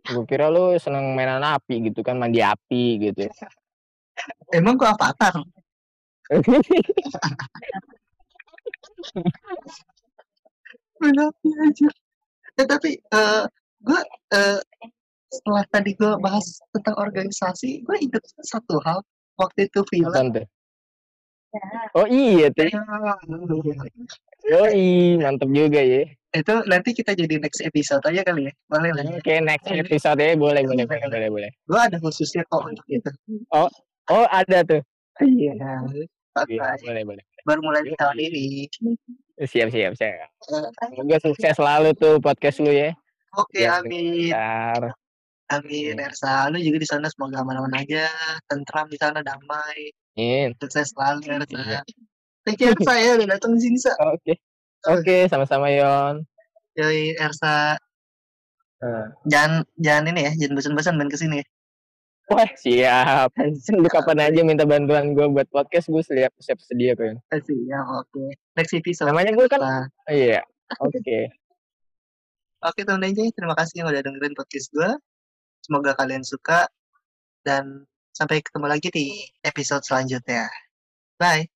Gue 0.00 0.24
kira 0.24 0.48
lu 0.48 0.76
seneng 0.80 1.12
mainan 1.12 1.44
api 1.44 1.92
gitu 1.92 2.00
kan, 2.00 2.16
mandi 2.16 2.40
api 2.40 2.98
gitu. 3.10 3.28
emang 4.56 4.76
gue 4.76 4.88
avatar 4.88 5.34
Berarti 11.00 11.48
aja. 11.64 11.88
Eh, 12.60 12.66
tapi 12.68 12.90
eh 13.00 13.44
gue 13.80 14.00
eh, 14.36 14.60
setelah 15.32 15.64
tadi 15.72 15.96
gue 15.96 16.12
bahas 16.20 16.60
tentang 16.76 17.00
organisasi, 17.00 17.80
gue 17.82 17.96
inget 18.04 18.20
satu 18.44 18.76
hal 18.84 19.00
waktu 19.40 19.66
itu 19.70 19.80
film. 19.88 20.12
Oh 21.98 22.06
iya 22.06 22.46
tuh. 22.54 22.70
Oh 24.50 24.68
iya, 24.70 25.18
mantep 25.18 25.50
juga 25.50 25.80
ya. 25.82 26.06
Itu 26.30 26.62
nanti 26.70 26.94
kita 26.94 27.18
jadi 27.18 27.42
next 27.42 27.58
episode 27.66 28.02
aja 28.06 28.22
kali 28.22 28.48
ya. 28.48 28.52
Boleh 28.70 28.90
lah. 28.94 29.02
Oke, 29.18 29.42
next 29.42 29.66
episode 29.66 30.18
ya 30.22 30.38
boleh, 30.38 30.62
boleh, 30.62 30.86
boleh, 30.86 31.06
boleh, 31.10 31.28
boleh. 31.30 31.50
Gue 31.66 31.80
ada 31.80 31.98
khususnya 31.98 32.46
kok 32.46 32.62
untuk 32.70 32.86
itu. 32.86 33.10
Oh 33.50 34.24
ada 34.30 34.62
tuh. 34.62 34.82
Iya. 35.20 35.58
Iya, 36.46 36.78
boleh, 36.86 37.02
boleh. 37.02 37.24
Baru 37.42 37.60
mulai 37.66 37.82
di 37.82 37.92
tahun 37.98 38.16
ini. 38.22 38.70
Siap, 39.40 39.68
siap, 39.72 39.92
siap. 39.98 40.28
Eh, 40.52 40.70
Semoga 40.92 41.16
sukses 41.18 41.56
selalu 41.56 41.90
tuh 41.98 42.20
podcast 42.22 42.60
lu 42.62 42.70
ya. 42.70 42.94
Oke, 43.34 43.66
Ya, 43.66 43.80
amin. 43.82 44.30
Bentar. 44.30 44.94
Amin, 45.50 45.98
Ersa. 45.98 46.46
Lu 46.52 46.62
juga 46.62 46.78
di 46.78 46.86
sana 46.86 47.10
semoga 47.10 47.42
aman-aman 47.42 47.74
aja. 47.74 48.06
Tentram 48.46 48.86
di 48.86 48.94
sana 49.00 49.18
damai. 49.24 49.90
Amin. 50.20 50.48
Sukses 50.60 50.92
selalu, 50.92 51.20
Ersa. 51.32 51.56
Iya. 51.56 51.80
Thank 52.44 52.60
you, 52.60 52.68
Ersa 52.76 52.92
ya. 53.00 53.10
Udah 53.16 53.28
datang 53.32 53.56
di 53.56 53.60
sini, 53.64 53.76
Sa. 53.80 53.96
Oke. 54.12 54.36
Oke, 54.88 55.16
sama-sama 55.32 55.72
Yon. 55.72 56.28
Yoi, 56.76 57.16
Ersa. 57.16 57.80
Eh. 58.80 59.06
Jangan, 59.28 59.64
jangan 59.80 60.04
ini 60.12 60.20
ya. 60.28 60.32
Jangan 60.36 60.54
bosan-bosan 60.60 60.94
main 61.00 61.08
ke 61.08 61.16
sini 61.16 61.40
ya. 61.40 61.46
Wah, 62.30 62.50
siap. 62.54 63.34
Lu 63.74 63.88
kapan 63.90 64.30
aja 64.30 64.40
minta 64.46 64.62
bantuan 64.62 65.18
gue 65.18 65.26
buat 65.34 65.50
podcast, 65.50 65.90
gue 65.90 65.98
siap, 66.04 66.30
siap 66.38 66.58
sedia 66.62 66.94
kok. 66.94 67.18
Ya, 67.66 67.80
oke. 67.82 68.38
Next 68.54 68.70
episode. 68.76 69.10
Namanya 69.10 69.34
gue 69.34 69.46
kan, 69.50 69.58
oh, 69.58 69.84
iya. 70.06 70.44
Oke. 70.86 71.26
Oke, 72.62 72.86
teman 72.86 73.02
aja. 73.02 73.26
Terima 73.34 73.58
kasih 73.58 73.82
yang 73.82 73.90
udah 73.90 74.06
dengerin 74.06 74.38
podcast 74.38 74.70
gue. 74.70 74.90
Semoga 75.66 75.98
kalian 75.98 76.22
suka. 76.22 76.70
Dan 77.42 77.88
Sampai 78.20 78.44
ketemu 78.44 78.68
lagi 78.68 78.92
di 78.92 79.24
episode 79.40 79.80
selanjutnya. 79.80 80.44
Bye. 81.16 81.48